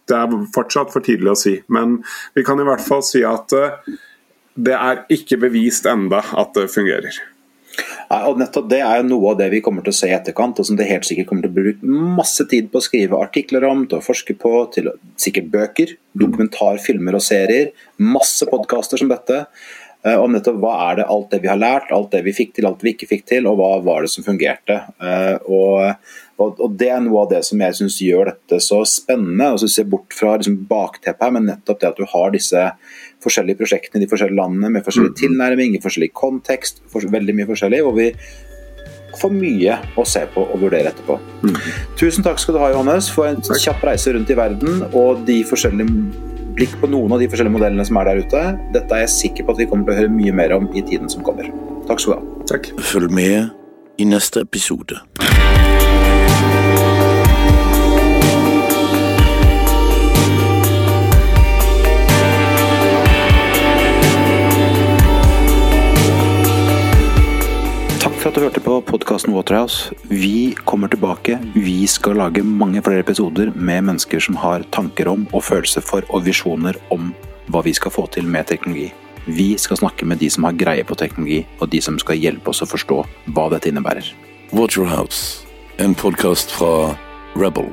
det 0.05 0.17
er 0.17 0.35
fortsatt 0.53 0.91
for 0.93 1.05
tidlig 1.05 1.33
å 1.33 1.39
si. 1.39 1.55
Men 1.67 1.99
vi 2.35 2.43
kan 2.45 2.61
i 2.61 2.67
hvert 2.67 2.83
fall 2.85 3.03
si 3.05 3.23
at 3.25 3.55
eh, 3.57 3.95
det 4.55 4.75
er 4.77 5.05
ikke 5.11 5.41
bevist 5.41 5.87
enda 5.89 6.21
at 6.37 6.53
det 6.55 6.69
fungerer. 6.71 7.17
Ja, 8.05 8.21
og 8.29 8.37
nettopp 8.39 8.69
Det 8.71 8.79
er 8.85 9.01
jo 9.01 9.07
noe 9.09 9.33
av 9.33 9.39
det 9.41 9.49
vi 9.51 9.59
kommer 9.65 9.83
til 9.83 9.91
å 9.91 9.97
se 9.97 10.07
i 10.07 10.15
etterkant, 10.15 10.61
og 10.61 10.67
som 10.67 10.77
det 10.79 10.87
helt 10.87 11.07
sikkert 11.07 11.27
kommer 11.27 11.43
til 11.43 11.51
å 11.51 11.57
bruke 11.57 11.97
masse 12.15 12.45
tid 12.47 12.69
på 12.71 12.79
å 12.79 12.85
skrive 12.85 13.19
artikler 13.19 13.65
om, 13.67 13.83
til 13.89 13.99
å 13.99 14.05
forske 14.05 14.37
på, 14.39 14.51
til 14.71 14.93
sikkert 15.19 15.49
bøker, 15.51 15.95
dokumentarfilmer 16.19 17.17
og 17.17 17.23
serier. 17.23 17.73
Masse 18.01 18.47
podkaster 18.49 19.01
som 19.01 19.11
dette. 19.11 19.45
Eh, 20.05 20.17
om 20.21 20.29
nettopp 20.29 20.59
hva 20.61 20.73
er 20.91 20.99
det 20.99 21.07
alt 21.09 21.31
det 21.33 21.41
vi 21.41 21.49
har 21.49 21.57
lært, 21.57 21.89
alt 21.95 22.11
det 22.13 22.21
vi 22.27 22.33
fikk 22.35 22.53
til, 22.53 22.67
alt 22.69 22.81
det 22.81 22.85
vi 22.85 22.93
ikke 22.93 23.09
fikk 23.09 23.25
til, 23.31 23.47
og 23.49 23.57
hva 23.57 23.71
var 23.85 24.05
det 24.05 24.11
som 24.13 24.25
fungerte. 24.25 24.77
Eh, 25.01 25.47
og, 25.49 25.95
og, 26.37 26.61
og 26.61 26.75
Det 26.77 26.91
er 26.93 27.01
noe 27.01 27.23
av 27.23 27.31
det 27.33 27.41
som 27.47 27.63
jeg 27.65 27.77
syns 27.79 27.97
gjør 28.05 28.29
dette 28.29 28.61
så 28.61 28.83
spennende. 28.89 29.49
og 29.55 29.63
så 29.63 29.71
ser 29.71 29.89
bort 29.89 30.13
fra 30.13 30.35
liksom 30.37 30.59
bakteppet 30.69 31.25
her, 31.25 31.33
men 31.33 31.49
nettopp 31.49 31.81
det 31.81 31.89
at 31.89 32.01
du 32.01 32.05
har 32.11 32.35
disse 32.35 32.67
forskjellige 33.25 33.63
prosjektene 33.63 34.03
i 34.03 34.05
de 34.05 34.11
forskjellige 34.11 34.37
landene 34.37 34.75
med 34.75 34.85
forskjellig 34.85 35.15
mm. 35.15 35.21
tilnærming, 35.23 35.73
i 35.73 35.81
forskjellig 35.81 36.13
kontekst, 36.13 36.83
for, 36.91 37.07
veldig 37.15 37.39
mye 37.39 37.49
forskjellig. 37.49 37.81
hvor 37.87 37.97
vi 37.97 38.11
får 39.19 39.33
mye 39.33 39.79
å 39.97 40.05
se 40.07 40.23
på 40.33 40.45
og 40.45 40.61
vurdere 40.61 40.91
etterpå. 40.91 41.17
Mm. 41.45 41.57
Tusen 41.99 42.25
takk 42.25 42.41
skal 42.41 42.57
du 42.57 42.61
ha, 42.63 42.71
Johannes, 42.73 43.09
for 43.11 43.29
en 43.29 43.41
kjapp 43.41 43.83
reise 43.87 44.13
rundt 44.15 44.31
i 44.31 44.37
verden 44.37 44.85
og 44.91 45.25
de 45.27 45.41
forskjellige 45.47 46.33
blikk 46.55 46.75
på 46.79 46.89
noen 46.91 47.11
av 47.11 47.21
de 47.21 47.27
forskjellige 47.31 47.57
modellene 47.57 47.85
som 47.87 47.99
er 47.99 48.09
der 48.09 48.23
ute. 48.23 48.43
Dette 48.75 48.95
er 48.95 49.05
jeg 49.05 49.15
sikker 49.15 49.47
på 49.47 49.55
at 49.55 49.61
vi 49.63 49.69
kommer 49.71 49.89
til 49.89 49.95
å 49.95 49.99
høre 50.03 50.15
mye 50.15 50.35
mer 50.35 50.55
om 50.55 50.69
i 50.71 50.83
tiden 50.85 51.11
som 51.11 51.25
kommer. 51.25 51.51
Takk 51.89 52.01
skal 52.01 52.15
du 52.15 52.17
ha. 52.17 52.45
Takk. 52.53 52.71
Følg 52.93 53.11
med 53.13 53.51
i 53.99 54.07
neste 54.07 54.45
episode. 54.45 55.01
For 68.25 68.33
at 68.33 68.37
du 68.39 68.41
hørte 68.41 68.61
på 68.63 68.75
podkasten 68.81 69.33
Waterhouse. 69.35 69.93
Vi 70.09 70.55
kommer 70.65 70.89
tilbake. 70.89 71.35
Vi 71.53 71.85
skal 71.85 72.17
lage 72.17 72.41
mange 72.41 72.81
flere 72.81 73.03
episoder 73.03 73.51
med 73.53 73.85
mennesker 73.85 74.19
som 74.19 74.39
har 74.41 74.65
tanker 74.73 75.11
om 75.11 75.27
og 75.29 75.43
følelser 75.45 75.85
for 75.85 76.01
og 76.09 76.25
visjoner 76.25 76.79
om 76.89 77.11
hva 77.53 77.61
vi 77.61 77.75
skal 77.77 77.93
få 77.93 78.07
til 78.17 78.25
med 78.25 78.49
teknologi. 78.49 78.89
Vi 79.27 79.51
skal 79.61 79.77
snakke 79.77 80.09
med 80.09 80.23
de 80.25 80.31
som 80.33 80.49
har 80.49 80.57
greie 80.57 80.81
på 80.81 80.97
teknologi, 80.97 81.43
og 81.61 81.69
de 81.69 81.81
som 81.85 82.01
skal 82.01 82.17
hjelpe 82.17 82.49
oss 82.49 82.65
å 82.65 82.71
forstå 82.73 83.03
hva 83.29 83.49
dette 83.53 83.69
innebærer. 83.69 84.09
Waterhouse, 84.57 85.45
en 85.77 85.93
podkast 85.93 86.49
fra 86.57 86.95
Rebel. 87.37 87.69